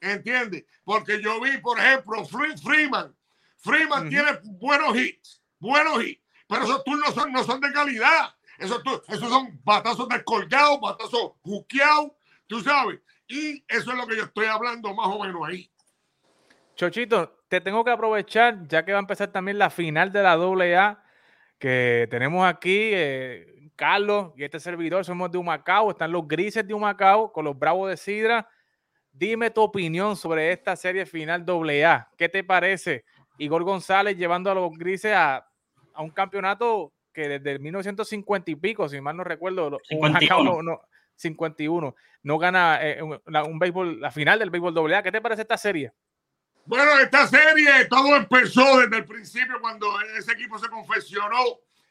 ¿Entiendes? 0.00 0.64
Porque 0.84 1.22
yo 1.22 1.40
vi, 1.40 1.58
por 1.58 1.78
ejemplo, 1.78 2.24
Freeman. 2.24 3.14
Freeman 3.58 4.08
tiene 4.08 4.32
buenos 4.44 4.96
hits, 4.96 5.40
buenos 5.58 6.02
hits, 6.02 6.22
pero 6.48 6.64
esos 6.64 6.82
turnos 6.82 7.14
son, 7.14 7.32
no 7.32 7.44
son 7.44 7.60
de 7.60 7.72
calidad. 7.72 8.34
Esos, 8.58 8.82
esos 9.08 9.28
son 9.28 9.60
batazos 9.64 10.08
descolgados, 10.08 10.80
batazos 10.80 11.32
juqueados, 11.42 12.12
tú 12.46 12.60
sabes. 12.60 13.00
Y 13.28 13.64
eso 13.68 13.92
es 13.92 13.96
lo 13.96 14.06
que 14.06 14.16
yo 14.16 14.24
estoy 14.24 14.46
hablando 14.46 14.92
más 14.94 15.06
o 15.06 15.20
menos 15.20 15.40
ahí. 15.46 15.70
Chochito, 16.74 17.44
te 17.48 17.60
tengo 17.60 17.84
que 17.84 17.90
aprovechar, 17.92 18.66
ya 18.66 18.84
que 18.84 18.92
va 18.92 18.98
a 18.98 19.00
empezar 19.00 19.30
también 19.30 19.58
la 19.58 19.70
final 19.70 20.10
de 20.10 20.22
la 20.22 20.32
AA, 20.32 21.04
que 21.58 22.08
tenemos 22.10 22.46
aquí. 22.46 22.90
Eh, 22.92 23.61
Carlos 23.76 24.32
y 24.36 24.44
este 24.44 24.60
servidor 24.60 25.04
somos 25.04 25.30
de 25.30 25.38
Humacao, 25.38 25.90
están 25.90 26.12
los 26.12 26.26
grises 26.28 26.66
de 26.66 26.74
Humacao 26.74 27.32
con 27.32 27.44
los 27.44 27.58
bravos 27.58 27.90
de 27.90 27.96
Sidra. 27.96 28.48
Dime 29.12 29.50
tu 29.50 29.60
opinión 29.60 30.16
sobre 30.16 30.52
esta 30.52 30.76
serie 30.76 31.06
final 31.06 31.44
AA. 31.46 32.08
¿Qué 32.16 32.28
te 32.28 32.44
parece? 32.44 33.04
Igor 33.38 33.64
González 33.64 34.16
llevando 34.16 34.50
a 34.50 34.54
los 34.54 34.70
grises 34.72 35.12
a 35.14 35.46
a 35.94 36.02
un 36.02 36.10
campeonato 36.10 36.92
que 37.12 37.28
desde 37.28 37.58
1950 37.58 38.50
y 38.50 38.56
pico, 38.56 38.88
si 38.88 39.00
mal 39.00 39.16
no 39.16 39.24
recuerdo, 39.24 39.78
51. 39.88 40.62
no, 40.62 40.80
51, 41.14 41.94
no 42.22 42.38
gana 42.38 42.78
eh, 42.82 43.02
un, 43.02 43.20
un, 43.26 43.58
béisbol, 43.58 44.00
la 44.00 44.10
final 44.10 44.38
del 44.38 44.50
béisbol 44.50 44.94
AA. 44.94 45.02
¿Qué 45.02 45.12
te 45.12 45.20
parece 45.20 45.42
esta 45.42 45.58
serie? 45.58 45.92
Bueno, 46.64 46.98
esta 47.00 47.26
serie 47.26 47.86
todo 47.90 48.16
empezó 48.16 48.80
desde 48.80 48.98
el 48.98 49.04
principio 49.04 49.60
cuando 49.60 49.88
ese 50.16 50.32
equipo 50.32 50.58
se 50.58 50.68
confeccionó. 50.68 51.36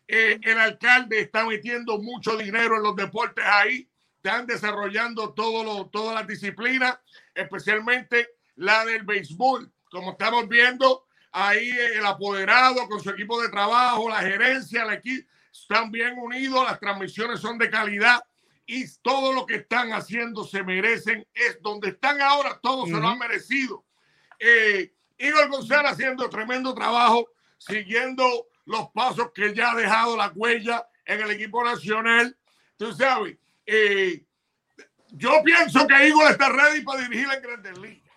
Eh, 0.08 0.40
el 0.42 0.60
alcalde 0.60 1.20
está 1.20 1.46
metiendo 1.46 2.00
mucho 2.00 2.36
dinero 2.36 2.78
en 2.78 2.84
los 2.84 2.96
deportes 2.96 3.46
ahí, 3.46 3.90
están 4.18 4.46
desarrollando 4.46 5.34
todo 5.34 5.64
lo, 5.64 5.88
todas 5.88 6.16
las 6.16 6.28
disciplinas, 6.28 7.00
especialmente 7.34 8.30
la 8.56 8.86
del 8.86 9.04
béisbol. 9.04 9.72
Como 9.90 10.12
estamos 10.12 10.48
viendo, 10.48 11.06
ahí 11.32 11.70
el 11.70 12.06
apoderado 12.06 12.88
con 12.88 13.02
su 13.02 13.10
equipo 13.10 13.42
de 13.42 13.50
trabajo, 13.50 14.10
la 14.10 14.22
gerencia, 14.22 14.84
el 14.84 14.94
equipo, 14.94 15.28
están 15.52 15.92
bien 15.92 16.18
unidos, 16.18 16.66
las 16.66 16.80
transmisiones 16.80 17.40
son 17.40 17.58
de 17.58 17.70
calidad 17.70 18.24
y 18.66 18.86
todo 19.02 19.34
lo 19.34 19.46
que 19.46 19.56
están 19.56 19.92
haciendo 19.92 20.44
se 20.44 20.64
merecen. 20.64 21.28
Es 21.34 21.62
donde 21.62 21.90
están 21.90 22.22
ahora, 22.22 22.60
todos 22.62 22.90
se 22.90 22.96
lo 22.96 23.08
han 23.08 23.20
merecido. 23.20 23.86
Eh, 24.40 24.94
Igor 25.18 25.50
González 25.50 25.92
haciendo 25.92 26.30
tremendo 26.30 26.74
trabajo, 26.74 27.28
siguiendo 27.58 28.48
los 28.72 28.90
pasos 28.92 29.32
que 29.34 29.54
ya 29.54 29.72
ha 29.72 29.76
dejado 29.76 30.18
la 30.18 30.32
huella 30.34 30.88
en 31.06 31.22
el 31.22 31.32
equipo 31.32 31.64
nacional. 31.64 32.36
Tú 32.78 32.94
sabes, 32.94 33.38
eh, 33.66 34.24
yo 35.10 35.42
pienso 35.44 35.86
que 35.86 36.08
Igor 36.08 36.32
está 36.32 36.50
ready 36.50 36.82
para 36.82 37.02
dirigir 37.02 37.28
en 37.32 37.42
Grandes 37.42 37.78
Ligas. 37.78 38.12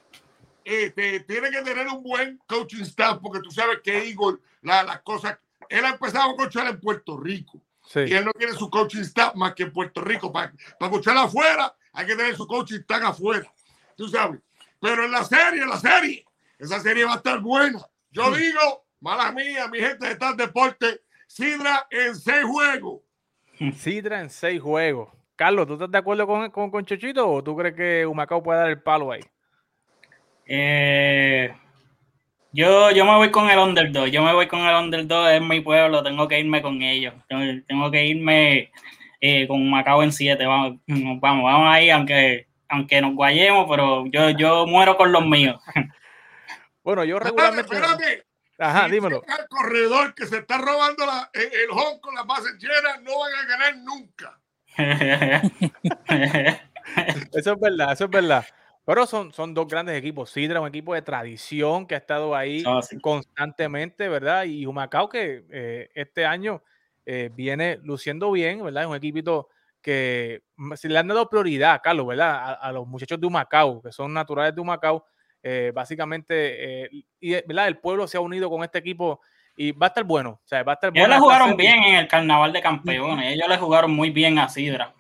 Este, 0.65 1.21
tiene 1.21 1.51
que 1.51 1.61
tener 1.61 1.89
un 1.89 2.03
buen 2.03 2.41
coaching 2.47 2.83
staff 2.83 3.19
porque 3.21 3.41
tú 3.41 3.51
sabes 3.51 3.81
que 3.83 4.07
Igor, 4.07 4.41
las 4.63 5.03
cosas, 5.03 5.37
él 5.69 5.85
ha 5.85 5.91
empezado 5.91 6.31
a 6.31 6.37
coachar 6.37 6.69
en 6.69 6.81
Puerto 6.81 7.19
Rico. 7.19 7.61
Y 7.95 8.15
él 8.15 8.25
no 8.25 8.33
tiene 8.33 8.55
su 8.55 8.71
coaching 8.71 9.03
staff 9.03 9.35
más 9.35 9.55
que 9.55 9.65
en 9.65 9.73
Puerto 9.73 10.01
Rico. 10.01 10.33
Para, 10.33 10.53
para 10.79 10.91
coachar 10.91 11.17
afuera, 11.19 11.75
hay 11.93 12.07
que 12.07 12.17
tener 12.17 12.37
su 12.37 12.47
coaching 12.47 12.81
staff 12.81 13.03
afuera. 13.03 13.53
Tú 13.97 14.09
sabes. 14.09 14.41
Pero 14.81 15.05
en 15.05 15.11
la 15.11 15.25
serie, 15.25 15.63
en 15.63 15.69
la 15.69 15.79
serie, 15.79 16.25
esa 16.59 16.81
serie 16.81 17.05
va 17.05 17.15
a 17.15 17.17
estar 17.17 17.41
buena. 17.41 17.85
Yo 18.11 18.35
digo, 18.35 18.84
mala 19.05 19.31
mía, 19.33 19.69
mi 19.69 19.81
gente 19.81 20.09
de 20.09 20.17
tal 20.17 20.35
deporte, 20.35 21.03
Sidra 21.27 21.87
en 21.91 22.17
seis 22.17 22.45
juegos. 22.45 23.03
Sidra 23.77 24.23
en 24.23 24.31
seis 24.31 24.61
juegos. 24.61 25.11
Carlos, 25.37 25.67
¿tú 25.67 25.75
estás 25.75 25.91
de 25.91 25.99
acuerdo 25.99 26.27
con, 26.27 26.51
con, 26.51 26.71
con 26.71 26.87
Chochito 26.87 27.31
o 27.31 27.45
tú 27.45 27.55
crees 27.55 27.75
que 27.75 28.07
Humacao 28.07 28.43
puede 28.43 28.61
dar 28.61 28.71
el 28.71 28.81
palo 28.81 29.13
ahí? 29.13 29.21
Eh, 30.47 31.55
yo, 32.53 32.93
yo 32.93 33.05
me 33.05 33.17
voy 33.17 33.31
con 33.31 33.51
el 33.51 33.59
underdog. 33.59 34.07
Yo 34.07 34.23
me 34.23 34.33
voy 34.33 34.47
con 34.47 34.61
el 34.61 34.75
underdog. 34.75 35.29
Es 35.29 35.43
mi 35.43 35.61
pueblo. 35.61 36.03
Tengo 36.03 36.29
que 36.29 36.39
irme 36.39 36.63
con 36.63 36.81
ellos. 36.81 37.15
Tengo, 37.29 37.91
que 37.91 38.07
irme 38.07 38.71
eh, 39.21 39.47
con 39.49 39.69
Macao 39.69 40.03
en 40.03 40.13
7. 40.13 40.47
Vamos, 40.47 40.79
vamos, 40.87 41.45
vamos 41.45 41.69
ahí, 41.69 41.91
aunque, 41.91 42.47
aunque 42.69 43.01
nos 43.01 43.15
guayemos, 43.15 43.67
pero 43.69 44.07
yo, 44.07 44.31
yo 44.31 44.67
muero 44.67 44.97
con 44.97 45.13
los 45.13 45.27
míos. 45.27 45.61
Bueno, 46.85 47.03
yo 47.03 47.19
regularmente. 47.19 47.75
Espérate, 47.75 48.27
Ajá, 48.59 48.89
dímelo. 48.89 49.23
El 49.27 49.49
corredor 49.49 50.15
que 50.15 50.27
se 50.27 50.39
está 50.39 50.59
robando 50.59 51.07
la, 51.07 51.31
el, 51.33 51.43
el 51.43 51.71
home 51.71 52.01
con 52.01 52.15
las 52.15 52.27
bases 52.27 52.55
llenas 52.59 53.03
no 53.03 53.19
van 53.19 53.35
a 53.35 53.47
ganar 53.47 53.77
nunca. 53.79 54.41
eso 57.33 57.53
es 57.53 57.61
verdad, 57.61 57.93
eso 57.93 58.05
es 58.05 58.11
verdad. 58.11 58.45
Pero 58.87 59.07
son, 59.07 59.33
son 59.33 59.55
dos 59.55 59.67
grandes 59.67 59.97
equipos. 59.97 60.31
Sidra, 60.31 60.61
un 60.61 60.69
equipo 60.69 60.95
de 60.95 61.03
tradición 61.03 61.87
que 61.87 61.95
ha 61.95 61.99
estado 61.99 62.37
ahí 62.37 62.63
ah, 62.67 62.81
constantemente, 63.01 64.09
¿verdad? 64.09 64.45
Y 64.45 64.67
Humacao 64.67 65.09
que 65.09 65.45
eh, 65.51 65.89
este 65.95 66.27
año 66.27 66.63
eh, 67.07 67.31
viene 67.35 67.79
luciendo 67.83 68.31
bien, 68.31 68.63
¿verdad? 68.63 68.83
Es 68.83 68.89
un 68.89 68.97
equipito 68.97 69.49
que 69.81 70.43
si 70.77 70.89
le 70.89 70.99
han 70.99 71.09
dado 71.09 71.29
prioridad, 71.29 71.81
Carlos, 71.83 72.07
¿verdad? 72.07 72.59
A, 72.61 72.73
los 72.73 72.87
muchachos 72.87 73.21
de 73.21 73.27
Humacao, 73.27 73.83
que 73.83 73.93
son 73.93 74.13
naturales 74.13 74.55
de 74.55 74.61
Humacao, 74.61 75.05
eh, 75.45 75.73
básicamente, 75.75 76.91
y 77.21 77.33
¿verdad? 77.43 77.69
El 77.69 77.79
pueblo 77.79 78.09
se 78.09 78.17
ha 78.17 78.21
unido 78.21 78.49
con 78.49 78.65
este 78.65 78.79
equipo 78.79 79.21
y 79.57 79.73
va 79.73 79.87
a 79.87 79.89
estar 79.89 80.05
bueno. 80.05 80.41
O 80.43 80.49
sea, 80.49 80.63
va 80.63 80.73
a 80.73 80.75
estar 80.75 80.91
Ellos 80.95 81.09
le 81.09 81.19
jugaron 81.19 81.57
bien 81.57 81.83
en 81.83 81.95
el 81.97 82.09
Carnaval 82.09 82.53
de 82.53 82.63
Campeones, 82.63 83.33
ellos 83.33 83.49
le 83.49 83.59
jugaron 83.59 83.93
muy 83.93 84.11
bien 84.11 84.39
a 84.39 84.49
Sidra. 84.49 84.95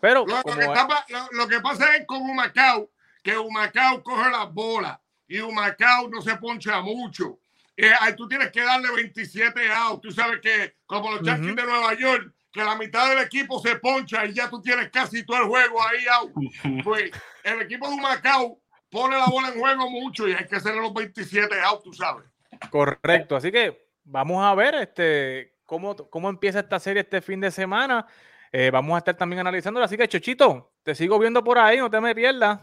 Pero 0.00 0.24
lo, 0.24 1.48
que 1.48 1.60
pasa 1.60 1.96
es 1.96 2.06
con 2.06 2.22
Humacao, 2.22 2.90
que 3.22 3.36
Humacao 3.36 4.02
coge 4.02 4.30
las 4.30 4.52
bolas 4.52 4.98
y 5.26 5.40
Humacao 5.40 6.08
no 6.08 6.22
se 6.22 6.36
poncha 6.36 6.80
mucho. 6.80 7.40
Eh, 7.76 7.90
tú 8.16 8.28
tienes 8.28 8.50
que 8.50 8.62
darle 8.62 8.90
27 8.92 9.72
outs. 9.72 10.02
Tú 10.02 10.10
sabes 10.12 10.40
que, 10.40 10.76
como 10.86 11.12
los 11.12 11.22
Yankees 11.22 11.56
de 11.56 11.62
Nueva 11.62 11.94
York, 11.94 12.32
que 12.52 12.64
la 12.64 12.76
mitad 12.76 13.08
del 13.08 13.18
equipo 13.18 13.60
se 13.60 13.76
poncha 13.76 14.24
y 14.24 14.32
ya 14.32 14.48
tú 14.48 14.60
tienes 14.60 14.90
casi 14.90 15.24
todo 15.24 15.38
el 15.38 15.44
juego 15.44 15.82
ahí 15.82 16.06
out. 16.06 16.32
Pues 16.84 17.10
el 17.44 17.62
equipo 17.62 17.88
de 17.88 17.94
Humacao 17.94 18.60
pone 18.90 19.16
la 19.16 19.26
bola 19.26 19.48
en 19.48 19.60
juego 19.60 19.90
mucho 19.90 20.28
y 20.28 20.32
hay 20.32 20.46
que 20.46 20.56
hacer 20.56 20.74
los 20.74 20.92
27 20.92 21.60
outs, 21.62 21.82
tú 21.82 21.92
sabes. 21.92 22.24
Correcto. 22.70 23.36
Así 23.36 23.52
que 23.52 23.88
vamos 24.04 24.44
a 24.44 24.54
ver 24.54 24.74
este, 24.74 25.54
cómo, 25.64 25.96
cómo 25.96 26.28
empieza 26.28 26.60
esta 26.60 26.78
serie 26.80 27.02
este 27.02 27.20
fin 27.20 27.40
de 27.40 27.50
semana. 27.50 28.06
Eh, 28.52 28.70
vamos 28.70 28.94
a 28.94 28.98
estar 28.98 29.16
también 29.16 29.40
analizando. 29.40 29.82
Así 29.82 29.96
que, 29.96 30.08
Chochito, 30.08 30.72
te 30.82 30.94
sigo 30.94 31.18
viendo 31.18 31.44
por 31.44 31.58
ahí, 31.58 31.78
no 31.78 31.90
te 31.90 32.00
me 32.00 32.14
pierdas. 32.14 32.60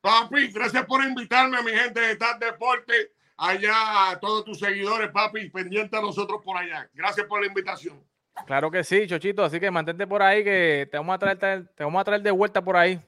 Papi, 0.00 0.52
gracias 0.52 0.86
por 0.86 1.02
invitarme, 1.04 1.58
a 1.58 1.62
mi 1.62 1.72
gente 1.72 2.00
de 2.00 2.14
TAP 2.14 2.38
Deporte, 2.40 2.92
allá 3.36 4.10
a 4.10 4.20
todos 4.20 4.44
tus 4.44 4.60
seguidores, 4.60 5.10
papi, 5.10 5.50
pendiente 5.50 5.96
a 5.96 6.00
nosotros 6.00 6.40
por 6.44 6.56
allá. 6.56 6.88
Gracias 6.94 7.26
por 7.26 7.40
la 7.40 7.48
invitación. 7.48 8.00
Claro 8.46 8.70
que 8.70 8.84
sí, 8.84 9.08
Chochito, 9.08 9.44
así 9.44 9.58
que 9.58 9.72
mantente 9.72 10.06
por 10.06 10.22
ahí 10.22 10.44
que 10.44 10.88
te 10.88 10.96
vamos 10.96 11.16
a 11.16 11.18
traer, 11.18 11.68
te 11.74 11.82
vamos 11.82 12.00
a 12.00 12.04
traer 12.04 12.22
de 12.22 12.30
vuelta 12.30 12.62
por 12.62 12.76
ahí. 12.76 13.00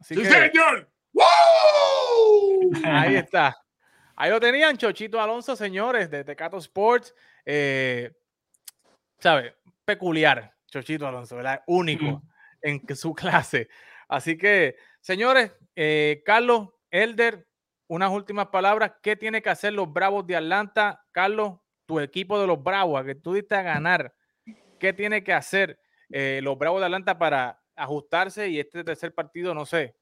sí, 0.00 0.14
señor. 0.24 0.88
Ahí 2.84 3.14
está. 3.16 3.56
Ahí 4.16 4.30
lo 4.30 4.40
tenían, 4.40 4.76
Chochito 4.76 5.20
Alonso, 5.20 5.56
señores, 5.56 6.10
de 6.10 6.24
Tecato 6.24 6.56
Sports. 6.58 7.14
Eh, 7.44 8.12
¿Sabe? 9.18 9.56
Peculiar, 9.84 10.54
Chochito 10.66 11.06
Alonso, 11.06 11.36
¿verdad? 11.36 11.62
Único 11.66 12.22
en 12.62 12.96
su 12.96 13.14
clase. 13.14 13.68
Así 14.08 14.36
que, 14.36 14.76
señores, 15.00 15.52
eh, 15.74 16.22
Carlos, 16.24 16.70
Elder, 16.90 17.46
unas 17.88 18.10
últimas 18.10 18.46
palabras. 18.48 18.92
¿Qué 19.02 19.16
tiene 19.16 19.42
que 19.42 19.50
hacer 19.50 19.72
los 19.72 19.92
Bravos 19.92 20.26
de 20.26 20.36
Atlanta? 20.36 21.04
Carlos, 21.12 21.58
tu 21.86 22.00
equipo 22.00 22.40
de 22.40 22.46
los 22.46 22.62
Bravos, 22.62 23.00
a 23.00 23.04
que 23.04 23.14
tú 23.14 23.34
diste 23.34 23.54
a 23.54 23.62
ganar. 23.62 24.14
¿Qué 24.78 24.92
tiene 24.92 25.24
que 25.24 25.32
hacer 25.32 25.78
eh, 26.10 26.40
los 26.42 26.58
Bravos 26.58 26.80
de 26.80 26.86
Atlanta 26.86 27.18
para 27.18 27.60
ajustarse 27.74 28.48
y 28.48 28.60
este 28.60 28.84
tercer 28.84 29.14
partido, 29.14 29.54
no 29.54 29.66
sé, 29.66 29.94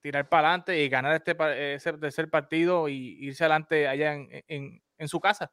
tirar 0.00 0.28
para 0.28 0.48
adelante 0.48 0.82
y 0.82 0.88
ganar 0.88 1.14
este 1.14 1.36
ese 1.74 1.92
tercer 1.94 2.28
partido 2.28 2.88
y 2.88 3.18
irse 3.20 3.44
adelante 3.44 3.88
allá 3.88 4.14
en 4.14 5.08
su 5.08 5.20
casa? 5.20 5.50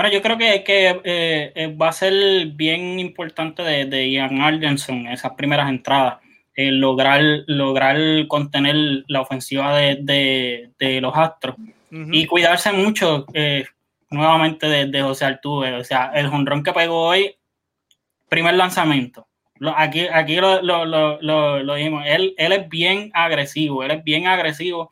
Bueno, 0.00 0.14
yo 0.14 0.22
creo 0.22 0.38
que, 0.38 0.64
que 0.64 0.88
eh, 1.04 1.52
eh, 1.54 1.76
va 1.76 1.90
a 1.90 1.92
ser 1.92 2.46
bien 2.54 2.98
importante 2.98 3.62
de, 3.62 3.84
de 3.84 4.10
Ian 4.10 4.40
Ardenson 4.40 5.06
esas 5.08 5.32
primeras 5.32 5.68
entradas. 5.68 6.20
Eh, 6.54 6.70
lograr, 6.70 7.20
lograr 7.48 7.98
contener 8.26 9.04
la 9.08 9.20
ofensiva 9.20 9.76
de, 9.76 10.72
los 11.02 11.14
Astros 11.14 11.56
y 11.90 12.24
cuidarse 12.24 12.72
mucho 12.72 13.26
nuevamente 14.08 14.86
de, 14.86 15.02
José 15.02 15.26
Altuve. 15.26 15.74
O 15.74 15.84
sea, 15.84 16.12
el 16.14 16.28
jonrón 16.28 16.62
que 16.62 16.72
pegó 16.72 17.02
hoy, 17.08 17.36
primer 18.30 18.54
lanzamiento. 18.54 19.28
Aquí, 19.76 20.06
aquí 20.06 20.36
lo, 20.36 20.62
lo, 20.62 20.84
lo, 21.20 21.74
dijimos. 21.74 22.04
Él, 22.06 22.34
él 22.38 22.52
es 22.52 22.68
bien 22.68 23.10
agresivo, 23.14 23.82
él 23.82 23.90
es 23.90 24.04
bien 24.04 24.26
agresivo 24.26 24.90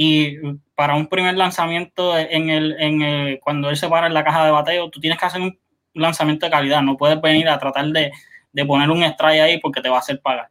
y 0.00 0.36
para 0.76 0.94
un 0.94 1.08
primer 1.08 1.34
lanzamiento 1.34 2.16
en 2.16 2.50
el, 2.50 2.76
en 2.78 3.38
cuando 3.38 3.68
él 3.68 3.76
se 3.76 3.88
para 3.88 4.06
en 4.06 4.14
la 4.14 4.22
caja 4.22 4.44
de 4.44 4.52
bateo, 4.52 4.88
tú 4.90 5.00
tienes 5.00 5.18
que 5.18 5.26
hacer 5.26 5.40
un 5.40 5.58
lanzamiento 5.92 6.46
de 6.46 6.52
calidad, 6.52 6.82
no 6.82 6.96
puedes 6.96 7.20
venir 7.20 7.48
a 7.48 7.58
tratar 7.58 7.84
de, 7.86 8.12
poner 8.64 8.90
un 8.90 9.02
strike 9.02 9.40
ahí 9.40 9.58
porque 9.58 9.80
te 9.80 9.88
va 9.88 9.96
a 9.96 9.98
hacer 9.98 10.20
pagar. 10.20 10.50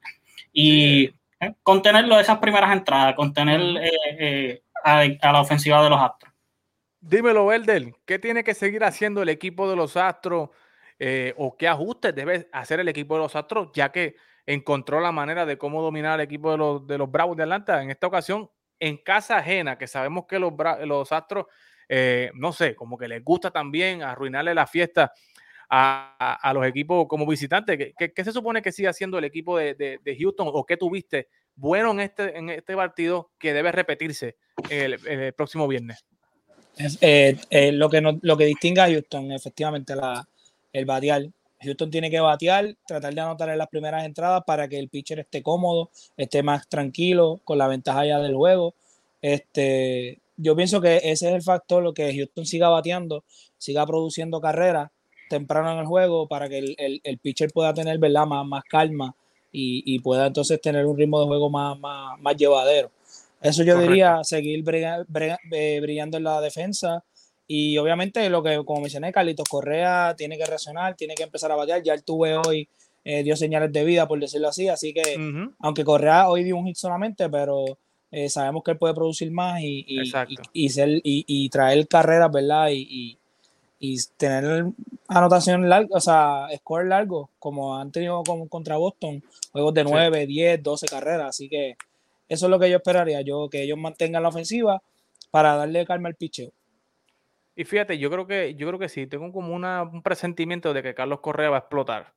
Y 0.52 1.06
eh, 1.40 1.54
contenerlo 1.64 2.18
de 2.18 2.24
esas 2.24 2.40
primeras 2.40 2.74
entradas, 2.74 3.16
contener 3.16 3.62
eh, 3.86 3.92
eh, 4.20 4.62
a, 4.84 5.32
la 5.32 5.40
ofensiva 5.40 5.82
de 5.82 5.92
los 5.92 6.02
Astros. 6.02 6.34
Dímelo, 7.00 7.46
Belder, 7.46 7.94
¿qué 8.06 8.20
tiene 8.20 8.44
que 8.44 8.54
seguir 8.54 8.84
haciendo 8.84 9.22
el 9.22 9.30
equipo 9.30 9.70
de 9.70 9.78
los 9.78 9.96
Astros 9.96 10.50
o 11.38 11.58
qué 11.58 11.68
ajustes 11.68 12.16
debe 12.16 12.50
hacer 12.52 12.80
el 12.80 12.88
equipo 12.88 13.16
de 13.16 13.22
los 13.22 13.36
Astros, 13.36 13.70
ya 13.74 13.92
que 13.92 14.16
encontró 14.48 15.00
la 15.00 15.12
manera 15.12 15.46
de 15.46 15.58
cómo 15.58 15.82
dominar 15.82 16.20
el 16.20 16.26
equipo 16.26 16.52
de 16.52 16.58
los, 16.58 16.88
de 16.88 16.98
los 16.98 17.12
Bravos 17.12 17.38
de 17.38 17.44
Atlanta? 17.44 17.84
En 17.84 17.92
esta 17.92 18.08
ocasión 18.08 18.50
en 18.80 18.98
casa 18.98 19.38
ajena, 19.38 19.78
que 19.78 19.88
sabemos 19.88 20.26
que 20.28 20.40
los, 20.40 20.54
los 20.86 21.12
Astros, 21.12 21.46
eh, 21.90 22.32
no 22.36 22.52
sé, 22.52 22.76
como 22.76 22.98
que 22.98 23.08
les 23.08 23.24
gusta 23.24 23.52
también 23.52 24.02
arruinarle 24.02 24.54
la 24.54 24.68
fiesta 24.68 25.12
a, 25.70 26.52
los 26.54 26.66
equipos 26.66 27.08
como 27.08 27.28
visitantes. 27.28 27.94
¿Qué, 27.98 28.24
se 28.24 28.32
supone 28.32 28.62
que 28.62 28.72
sigue 28.72 28.88
haciendo 28.88 29.18
el 29.18 29.26
equipo 29.26 29.58
de, 29.58 30.18
Houston 30.20 30.50
o 30.52 30.66
qué 30.66 30.78
tuviste 30.78 31.28
bueno 31.56 31.92
en 31.92 32.00
este, 32.00 32.38
en 32.38 32.50
este 32.50 32.76
partido 32.76 33.32
que 33.38 33.54
debe 33.54 33.72
repetirse 33.72 34.38
el, 34.70 35.34
próximo 35.34 35.68
viernes? 35.68 36.06
Eh, 37.02 37.36
eh, 37.50 37.72
lo, 37.72 37.90
que 37.90 38.02
lo 38.22 38.38
que 38.38 38.46
distingue 38.46 38.82
a 38.82 38.88
Houston, 38.88 39.32
efectivamente, 39.32 39.96
la, 39.96 40.28
el 40.78 40.86
batear. 40.86 41.28
Houston 41.62 41.90
tiene 41.90 42.12
que 42.12 42.20
batear, 42.20 42.76
tratar 42.86 43.14
de 43.14 43.22
anotar 43.22 43.50
en 43.50 43.58
las 43.58 43.68
primeras 43.68 44.06
entradas 44.06 44.44
para 44.46 44.68
que 44.68 44.78
el 44.78 44.90
pitcher 44.90 45.20
esté 45.20 45.42
cómodo, 45.42 45.90
esté 46.16 46.44
más 46.44 46.68
tranquilo, 46.68 47.42
con 47.44 47.58
la 47.58 47.68
ventaja 47.68 48.06
ya 48.06 48.20
del 48.20 48.36
juego. 48.36 48.76
Este, 49.22 50.20
yo 50.36 50.56
pienso 50.56 50.80
que 50.80 50.98
ese 50.98 51.30
es 51.30 51.34
el 51.34 51.42
factor, 51.42 51.82
lo 51.82 51.94
que 51.94 52.16
Houston 52.16 52.46
siga 52.46 52.70
bateando, 52.70 53.24
siga 53.58 53.86
produciendo 53.88 54.40
carreras 54.40 54.92
temprano 55.30 55.74
en 55.74 55.80
el 55.80 55.86
juego 55.86 56.28
para 56.28 56.48
que 56.48 56.60
el, 56.78 57.20
pitcher 57.20 57.52
pueda 57.52 57.74
tener 57.74 57.98
¿verdad? 57.98 58.26
Más, 58.26 58.46
más 58.46 58.64
calma 58.64 59.14
y, 59.52 60.00
pueda 60.00 60.28
entonces 60.28 60.62
tener 60.62 60.86
un 60.86 60.96
ritmo 60.96 61.20
de 61.20 61.28
juego 61.28 61.50
más, 61.50 61.80
más, 61.80 62.36
llevadero. 62.36 62.92
Eso 63.42 63.64
yo 63.64 63.80
diría, 63.80 64.24
seguir 64.24 64.64
eh, 64.68 65.80
brillando 65.82 66.18
en 66.18 66.24
la 66.24 66.42
defensa, 66.42 67.04
y 67.48 67.78
obviamente 67.78 68.30
lo 68.30 68.44
que, 68.44 68.64
como 68.66 68.82
mencioné, 68.82 69.12
Carlitos 69.14 69.48
Correa 69.48 70.14
tiene 70.18 70.38
que 70.38 70.46
reaccionar, 70.46 70.96
tiene 70.96 71.16
que 71.16 71.24
empezar 71.24 71.52
a 71.52 71.56
batear. 71.56 71.82
Ya 71.82 71.94
él 71.94 72.04
tuve 72.04 72.36
hoy, 72.36 72.68
eh, 73.06 73.24
dio 73.24 73.38
señales 73.38 73.72
de 73.72 73.86
vida, 73.86 74.08
por 74.08 74.20
decirlo 74.20 74.50
así. 74.50 74.68
Así 74.68 74.94
que, 74.94 75.02
aunque 75.60 75.86
Correa 75.86 76.30
hoy 76.30 76.44
dio 76.44 76.58
un 76.58 76.66
hit 76.66 76.76
solamente, 76.76 77.30
pero 77.30 77.78
eh, 78.12 78.30
sabemos 78.30 78.64
que 78.64 78.72
él 78.72 78.78
puede 78.78 78.94
producir 78.94 79.32
más 79.32 79.62
y, 79.62 79.86
y, 80.52 80.70
ser, 80.70 81.00
y, 81.04 81.50
traer 81.50 81.88
carreras, 81.88 82.32
¿verdad? 82.32 82.68
Y, 82.72 83.18
tener 84.18 84.66
anotación 85.08 85.70
larga, 85.70 85.90
o 85.92 86.02
sea, 86.02 86.48
score 86.58 86.88
largo, 86.88 87.30
como 87.40 87.78
han 87.78 87.92
tenido 87.92 88.24
contra 88.50 88.76
Boston, 88.76 89.24
juegos 89.54 89.74
de 89.74 89.84
9, 89.86 90.26
10, 90.26 90.64
12 90.64 90.88
carreras. 90.88 91.30
Así 91.30 91.48
que 91.48 91.78
eso 92.28 92.48
es 92.48 92.50
lo 92.50 92.60
que 92.60 92.70
yo 92.70 92.78
esperaría, 92.78 93.22
yo 93.22 93.48
que 93.50 93.64
ellos 93.64 93.78
mantengan 93.78 94.24
la 94.24 94.30
ofensiva 94.30 94.82
para 95.32 95.56
darle 95.56 95.86
calma 95.86 96.10
al 96.10 96.16
picheo. 96.16 96.52
Y 97.60 97.66
fíjate, 97.66 97.98
yo 97.98 98.12
creo 98.12 98.28
que, 98.28 98.54
yo 98.54 98.68
creo 98.68 98.78
que 98.78 98.88
sí, 98.88 99.08
tengo 99.08 99.32
como 99.32 99.56
una, 99.56 99.82
un 99.82 100.04
presentimiento 100.04 100.76
de 100.76 100.84
que 100.84 100.94
Carlos 100.94 101.22
Correa 101.22 101.50
va 101.50 101.56
a 101.56 101.60
explotar 101.62 102.14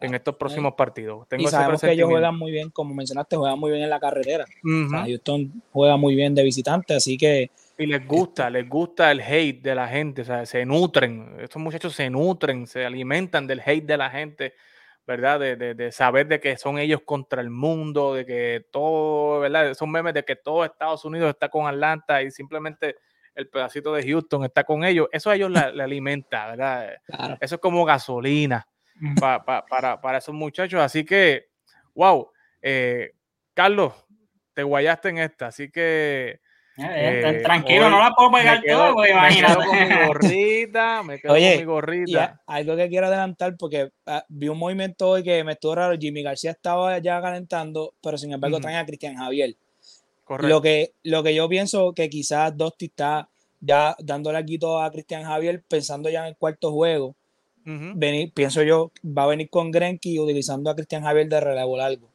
en 0.00 0.12
estos 0.12 0.34
próximos 0.34 0.74
partidos. 0.74 1.28
Tengo 1.28 1.44
y 1.44 1.46
sabemos 1.46 1.80
que 1.80 1.92
ellos 1.92 2.10
juegan 2.10 2.36
muy 2.36 2.50
bien, 2.50 2.70
como 2.70 2.92
mencionaste, 2.92 3.36
juegan 3.36 3.60
muy 3.60 3.70
bien 3.70 3.84
en 3.84 3.90
la 3.90 4.00
carretera. 4.00 4.44
Houston 4.64 5.62
juega 5.70 5.96
muy 5.96 6.16
bien 6.16 6.34
de 6.34 6.42
visitante, 6.42 6.94
así 6.94 7.16
que... 7.16 7.52
Y 7.78 7.86
les 7.86 8.04
gusta, 8.04 8.50
les 8.50 8.68
gusta 8.68 9.12
el 9.12 9.20
hate 9.20 9.62
de 9.62 9.74
la 9.76 9.86
gente, 9.86 10.22
o 10.22 10.24
sea, 10.24 10.44
se 10.46 10.66
nutren, 10.66 11.36
estos 11.40 11.62
muchachos 11.62 11.94
se 11.94 12.10
nutren, 12.10 12.66
se 12.66 12.84
alimentan 12.84 13.46
del 13.46 13.62
hate 13.64 13.86
de 13.86 13.96
la 13.96 14.10
gente, 14.10 14.54
¿verdad? 15.06 15.38
De, 15.38 15.54
de, 15.54 15.74
de 15.74 15.92
saber 15.92 16.26
de 16.26 16.40
que 16.40 16.56
son 16.56 16.80
ellos 16.80 17.02
contra 17.04 17.40
el 17.40 17.50
mundo, 17.50 18.14
de 18.14 18.26
que 18.26 18.66
todo, 18.72 19.38
¿verdad? 19.38 19.74
Son 19.74 19.92
memes 19.92 20.14
de 20.14 20.24
que 20.24 20.34
todo 20.34 20.64
Estados 20.64 21.04
Unidos 21.04 21.30
está 21.30 21.48
con 21.48 21.68
Atlanta 21.68 22.20
y 22.20 22.32
simplemente 22.32 22.96
el 23.34 23.48
pedacito 23.48 23.92
de 23.92 24.02
Houston 24.02 24.44
está 24.44 24.64
con 24.64 24.84
ellos, 24.84 25.08
eso 25.12 25.30
a 25.30 25.36
ellos 25.36 25.50
le, 25.50 25.82
alimenta, 25.82 26.48
¿verdad? 26.48 26.92
Eso 27.40 27.54
es 27.56 27.60
como 27.60 27.84
gasolina 27.84 28.66
para, 29.18 29.98
para, 30.00 30.18
esos 30.18 30.34
muchachos. 30.34 30.80
Así 30.80 31.04
que, 31.04 31.46
wow, 31.94 32.30
eh, 32.60 33.12
Carlos, 33.54 33.92
te 34.54 34.62
guayaste 34.62 35.08
en 35.10 35.18
esta, 35.18 35.46
así 35.48 35.70
que... 35.70 36.40
Eh, 36.78 37.22
eh, 37.22 37.40
tranquilo, 37.42 37.90
no 37.90 37.98
la 37.98 38.12
puedo 38.12 38.32
pegar 38.32 38.62
todo, 38.66 38.94
pues, 38.94 39.12
Me 39.14 39.36
quedo 39.36 39.56
con 39.56 39.88
mi 39.88 40.06
gorrita, 40.06 41.02
me 41.02 41.18
quedo 41.18 41.32
con 41.34 41.42
mi 41.42 41.64
gorrita. 41.64 42.40
algo 42.46 42.76
que 42.76 42.88
quiero 42.88 43.08
adelantar, 43.08 43.56
porque 43.58 43.90
ah, 44.06 44.24
vi 44.28 44.48
un 44.48 44.58
movimiento 44.58 45.10
hoy 45.10 45.22
que 45.22 45.44
me 45.44 45.52
estuvo 45.52 45.74
raro. 45.74 45.98
Jimmy 46.00 46.22
García 46.22 46.52
estaba 46.52 46.98
ya 46.98 47.20
calentando, 47.20 47.94
pero 48.02 48.16
sin 48.16 48.32
embargo 48.32 48.58
traen 48.58 48.78
a 48.78 48.86
Cristian 48.86 49.16
Javier. 49.16 49.54
Lo 50.40 50.62
que, 50.62 50.94
lo 51.02 51.22
que 51.22 51.34
yo 51.34 51.48
pienso 51.48 51.92
que 51.92 52.08
quizás 52.08 52.56
Dosti 52.56 52.86
está 52.86 53.28
ya 53.60 53.96
dándole 54.00 54.38
aquí 54.38 54.58
todo 54.58 54.82
a 54.82 54.90
Cristian 54.90 55.24
Javier, 55.24 55.62
pensando 55.68 56.10
ya 56.10 56.20
en 56.22 56.26
el 56.26 56.36
cuarto 56.36 56.72
juego. 56.72 57.14
venir, 57.64 58.32
pienso 58.32 58.62
yo, 58.62 58.90
va 59.06 59.24
a 59.24 59.28
venir 59.28 59.48
con 59.48 59.70
Grenky 59.70 60.18
utilizando 60.18 60.68
a 60.68 60.74
Cristian 60.74 61.02
Javier 61.02 61.28
de 61.28 61.40
relevo 61.40 61.76
largo, 61.76 62.08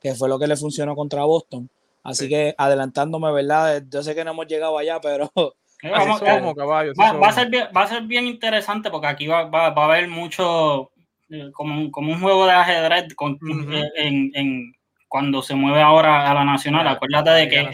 que 0.00 0.14
fue 0.14 0.28
lo 0.28 0.38
que 0.38 0.46
le 0.46 0.56
funcionó 0.56 0.94
contra 0.94 1.24
Boston. 1.24 1.68
Así 2.02 2.28
que 2.28 2.54
adelantándome, 2.58 3.32
¿verdad? 3.32 3.82
Yo 3.88 4.02
sé 4.02 4.14
que 4.14 4.24
no 4.24 4.32
hemos 4.32 4.46
llegado 4.46 4.76
allá, 4.76 5.00
pero 5.00 5.30
va, 5.36 7.28
a 7.28 7.32
ser 7.32 7.48
bien, 7.48 7.68
va 7.74 7.82
a 7.82 7.88
ser 7.88 8.02
bien 8.02 8.26
interesante 8.26 8.90
porque 8.90 9.06
aquí 9.06 9.26
va, 9.26 9.44
va, 9.44 9.68
a 9.68 9.84
haber 9.84 10.08
mucho, 10.08 10.90
eh, 11.30 11.50
como, 11.52 11.90
como, 11.90 12.12
un 12.12 12.20
juego 12.20 12.44
de 12.44 12.52
ajedrez 12.52 13.14
con, 13.14 13.38
en 13.96 14.74
cuando 15.12 15.42
se 15.42 15.54
mueve 15.54 15.82
ahora 15.82 16.30
a 16.30 16.32
la 16.32 16.42
nacional, 16.42 16.88
acuérdate 16.88 17.32
de 17.32 17.48
que 17.50 17.68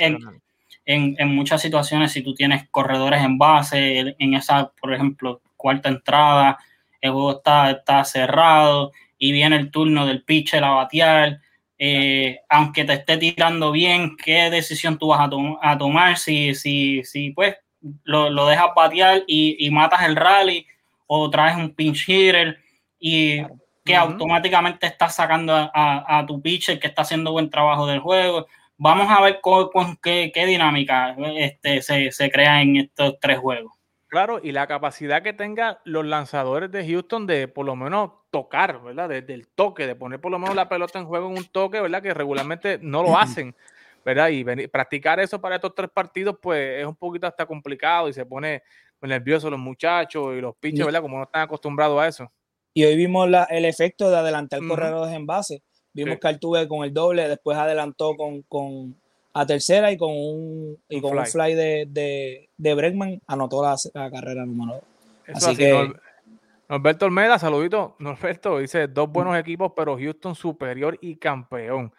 en, 0.85 1.15
en, 1.17 1.29
muchas 1.29 1.63
situaciones, 1.63 2.11
si 2.11 2.21
tú 2.21 2.35
tienes 2.35 2.69
corredores 2.69 3.23
en 3.23 3.39
base, 3.39 4.17
en 4.19 4.35
esa, 4.35 4.73
por 4.81 4.93
ejemplo, 4.93 5.41
cuarta 5.57 5.89
entrada, 5.89 6.59
el 7.01 7.13
juego 7.13 7.37
está, 7.37 7.71
está 7.71 8.05
cerrado 8.05 8.91
y 9.17 9.31
viene 9.31 9.55
el 9.55 9.71
turno 9.71 10.05
del 10.05 10.25
pitcher 10.25 10.65
a 10.65 10.71
batear, 10.71 11.39
eh, 11.79 12.41
aunque 12.49 12.85
te 12.85 12.95
esté 12.95 13.17
tirando 13.19 13.71
bien, 13.71 14.17
¿qué 14.17 14.51
decisión 14.51 14.99
tú 14.99 15.07
vas 15.07 15.21
a, 15.21 15.31
a 15.63 15.79
tomar? 15.79 16.19
Si, 16.19 16.57
si, 16.57 17.05
si 17.05 17.31
pues 17.31 17.55
lo, 18.03 18.31
lo 18.31 18.49
dejas 18.49 18.71
batear 18.75 19.23
y, 19.29 19.65
y, 19.65 19.71
matas 19.71 20.03
el 20.03 20.17
rally 20.17 20.67
o 21.07 21.31
traes 21.31 21.57
un 21.57 21.73
pinch 21.73 22.09
hitter 22.09 22.59
y 22.99 23.43
que 23.89 23.97
automáticamente 23.97 24.87
estás 24.87 25.15
sacando 25.15 25.55
a, 25.55 26.23
tu 26.27 26.43
pitcher 26.43 26.79
que 26.79 26.89
está 26.89 27.03
haciendo 27.03 27.33
buen 27.33 27.49
trabajo 27.49 27.87
del 27.87 28.01
juego. 28.01 28.47
Vamos 28.77 29.07
a 29.11 29.23
ver 29.23 29.41
con, 29.41 29.97
qué, 30.03 30.31
dinámica 30.47 31.17
este, 31.37 31.81
se, 31.81 32.31
crea 32.31 32.61
en 32.61 32.77
estos 32.77 33.19
tres 33.19 33.39
juegos. 33.39 33.73
Claro, 34.09 34.41
y 34.43 34.53
la 34.53 34.67
capacidad 34.67 35.23
que 35.23 35.33
tengan 35.33 35.79
los 35.85 36.05
lanzadores 36.05 36.71
de 36.71 36.87
Houston 36.87 37.27
de 37.27 37.49
por 37.49 37.65
lo 37.65 37.77
menos 37.77 38.11
tocar, 38.31 38.83
¿verdad? 38.83 39.09
Desde 39.09 39.33
el 39.33 39.49
toque, 39.49 39.87
de 39.87 39.97
poner 39.97 40.21
por 40.21 40.33
lo 40.33 40.39
menos 40.39 40.55
la 40.55 40.69
pelota 40.69 40.99
en 40.99 41.07
juego 41.07 41.31
en 41.31 41.39
un 41.39 41.45
toque, 41.47 41.81
¿verdad? 41.81 42.03
Que 42.03 42.13
regularmente 42.13 42.79
no 42.83 43.03
lo 43.03 43.19
hacen, 43.19 43.57
¿verdad? 44.05 44.29
Y 44.29 44.45
practicar 44.69 45.19
eso 45.19 45.41
para 45.41 45.55
estos 45.55 45.75
tres 45.75 45.89
partidos, 45.89 46.37
pues 46.43 46.81
es 46.81 46.87
un 46.87 46.97
poquito 46.97 47.27
hasta 47.27 47.47
complicado 47.47 48.11
y 48.11 48.13
se 48.13 48.27
pone 48.27 48.63
nervioso 49.01 49.49
los 49.49 49.59
muchachos 49.59 50.37
y 50.37 50.43
los 50.43 50.55
pitchers, 50.57 50.85
¿verdad? 50.85 51.01
Como 51.01 51.17
no 51.17 51.23
están 51.23 51.41
acostumbrados 51.41 51.99
a 51.99 52.07
eso. 52.07 52.31
Y 52.79 52.85
hoy 52.85 52.95
vimos 52.95 53.29
el 53.49 53.65
efecto 53.65 54.09
de 54.09 54.19
adelantar 54.19 54.61
corredores 54.65 55.13
en 55.13 55.27
base. 55.27 55.65
Vimos 55.93 56.19
que 56.21 56.29
Altuve 56.29 56.69
con 56.69 56.85
el 56.85 56.95
doble, 56.95 57.29
después 57.29 57.59
adelantó 57.59 58.15
con, 58.15 58.43
con 58.43 58.95
a 59.33 59.45
tercera 59.45 59.91
y 59.91 59.97
con 59.97 60.13
un, 60.13 60.79
y 60.89 61.01
con 61.01 61.11
fly. 61.11 61.19
un 61.19 61.27
fly 61.27 61.55
de, 61.55 61.87
de, 61.89 62.51
de 62.57 62.75
Bregman 62.75 63.21
anotó 63.27 63.65
la, 63.65 64.11
carrera 64.13 64.47
número 64.47 64.81
así, 65.27 65.57
que. 65.57 65.93
Norberto 66.69 67.07
Olmeda, 67.07 67.41
saludito. 67.41 67.97
Norberto 67.99 68.59
dice: 68.61 68.87
dos 68.87 69.11
buenos 69.11 69.37
equipos, 69.37 69.73
pero 69.75 69.99
Houston 69.99 70.37
superior 70.37 70.97
y 71.01 71.17
campeón. 71.17 71.93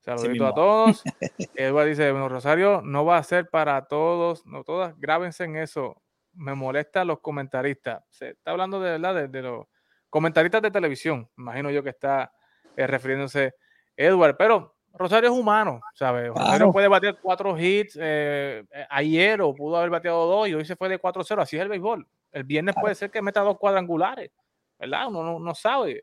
Saludito 0.00 0.46
a 0.46 0.54
todos. 0.54 1.02
Edward 1.56 1.88
dice: 1.88 2.10
Bueno, 2.10 2.30
Rosario 2.30 2.80
no 2.80 3.04
va 3.04 3.18
a 3.18 3.22
ser 3.22 3.50
para 3.50 3.84
todos, 3.84 4.46
no 4.46 4.64
todas. 4.64 4.98
Grábense 4.98 5.44
en 5.44 5.56
eso. 5.56 6.00
Me 6.32 6.54
molesta 6.54 7.04
los 7.04 7.20
comentaristas. 7.20 8.02
Se 8.08 8.30
está 8.30 8.52
hablando 8.52 8.80
de 8.80 8.92
verdad 8.92 9.14
de, 9.14 9.28
de 9.28 9.42
los 9.42 9.66
comentaristas 10.12 10.60
de 10.60 10.70
televisión, 10.70 11.26
imagino 11.38 11.70
yo 11.70 11.82
que 11.82 11.88
está 11.88 12.30
eh, 12.76 12.86
refiriéndose 12.86 13.54
Edward, 13.96 14.36
pero 14.36 14.76
Rosario 14.92 15.30
es 15.30 15.34
humano, 15.34 15.80
¿sabes? 15.94 16.28
Rosario 16.28 16.70
puede 16.70 16.86
bater 16.86 17.16
cuatro 17.22 17.58
hits 17.58 17.96
eh, 17.98 18.62
eh, 18.70 18.86
ayer 18.90 19.40
o 19.40 19.54
pudo 19.54 19.78
haber 19.78 19.88
bateado 19.88 20.26
dos 20.26 20.48
y 20.48 20.54
hoy 20.54 20.66
se 20.66 20.76
fue 20.76 20.90
de 20.90 21.00
4-0, 21.00 21.40
así 21.40 21.56
es 21.56 21.62
el 21.62 21.70
béisbol. 21.70 22.06
El 22.30 22.44
viernes 22.44 22.74
puede 22.78 22.94
ser 22.94 23.10
que 23.10 23.22
meta 23.22 23.40
dos 23.40 23.56
cuadrangulares, 23.56 24.30
¿verdad? 24.78 25.06
Uno 25.08 25.38
no, 25.38 25.54
sabe. 25.54 26.02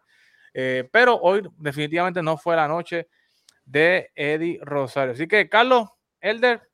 pero 0.91 1.15
hoy 1.15 1.47
definitivamente 1.57 2.23
no 2.23 2.35
fue 2.35 2.55
la 2.55 2.67
noche 2.67 3.09
de 3.63 4.09
Eddie 4.15 4.57
Rosario. 4.63 5.13
Así 5.13 5.27
que, 5.27 5.47
Carlos, 5.47 5.87
Elder, 6.19 6.67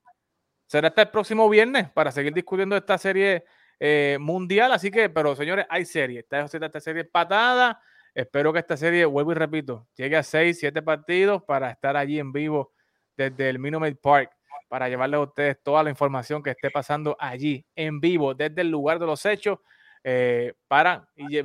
será 0.68 0.88
hasta 0.88 1.02
el 1.02 1.10
próximo 1.10 1.50
viernes 1.50 1.90
para 1.90 2.14
seguir 2.14 2.34
discutiendo 2.34 2.78
esta 2.78 2.98
serie 2.98 3.44
eh, 3.80 4.18
mundial. 4.20 4.72
Así 4.72 4.92
que, 4.92 5.10
pero 5.10 5.36
señores, 5.36 5.66
hay 5.70 5.86
serie. 5.86 6.20
Esta, 6.20 6.42
esta 6.42 6.80
serie 6.80 7.04
patada. 7.06 7.82
Espero 8.14 8.54
que 8.54 8.60
esta 8.60 8.78
serie, 8.78 9.06
vuelvo 9.06 9.34
y 9.34 9.36
repito, 9.36 9.88
llegue 9.96 10.16
a 10.16 10.24
6, 10.24 10.58
7 10.60 10.82
partidos 10.82 11.44
para 11.44 11.70
estar 11.70 11.98
allí 11.98 12.18
en 12.18 12.32
vivo 12.32 12.72
desde 13.18 13.50
el 13.50 13.60
Minute 13.60 13.98
Park 14.02 14.32
para 14.68 14.90
llevarles 14.90 15.18
a 15.18 15.24
ustedes 15.24 15.62
toda 15.62 15.84
la 15.84 15.90
información 15.90 16.42
que 16.42 16.52
esté 16.52 16.72
pasando 16.72 17.16
allí 17.20 17.66
en 17.76 18.00
vivo 18.00 18.34
desde 18.34 18.62
el 18.62 18.70
lugar 18.70 19.00
de 19.00 19.06
los 19.06 19.26
hechos 19.26 19.60
eh, 20.04 20.54
para 20.68 21.08
y, 21.16 21.42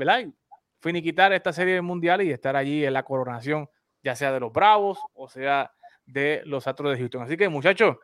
finiquitar 0.81 1.33
esta 1.33 1.53
serie 1.53 1.81
mundial 1.81 2.23
y 2.23 2.31
estar 2.31 2.57
allí 2.57 2.85
en 2.85 2.93
la 2.93 3.03
coronación, 3.03 3.69
ya 4.03 4.17
sea 4.17 4.33
de 4.33 4.41
los 4.41 4.53
Bravos 4.53 4.99
o 5.15 5.29
sea 5.29 5.73
de 6.07 6.43
los 6.45 6.67
Astros 6.67 6.93
de 6.93 6.99
Houston. 6.99 7.23
Así 7.23 7.37
que 7.37 7.49
muchachos, 7.49 7.97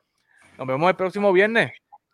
nos 0.58 0.66
vemos 0.66 0.88
el 0.88 0.96
próximo 0.96 1.32
viernes. 1.32 1.72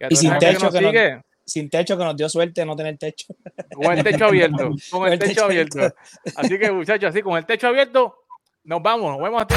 Y 0.08 0.16
sin 0.16 0.36
techo 0.38 0.70
que, 0.70 0.78
sigue, 0.78 1.22
sin 1.44 1.68
techo 1.68 1.96
que 1.96 2.04
nos 2.04 2.16
dio 2.16 2.28
suerte 2.28 2.64
no 2.64 2.76
tener 2.76 2.98
techo. 2.98 3.34
Con 3.74 3.98
el 3.98 4.04
techo 4.04 4.26
abierto, 4.26 4.70
con 4.90 5.12
el, 5.12 5.18
techo, 5.18 5.44
abierto. 5.44 5.94
Así 6.36 6.58
que 6.58 6.70
muchachos, 6.70 7.10
así 7.10 7.22
con 7.22 7.36
el 7.36 7.46
techo 7.46 7.68
abierto, 7.68 8.24
nos 8.64 8.82
vamos, 8.82 9.10
nos 9.12 9.22
vemos 9.22 9.42
a 9.42 9.46
ti. 9.46 9.54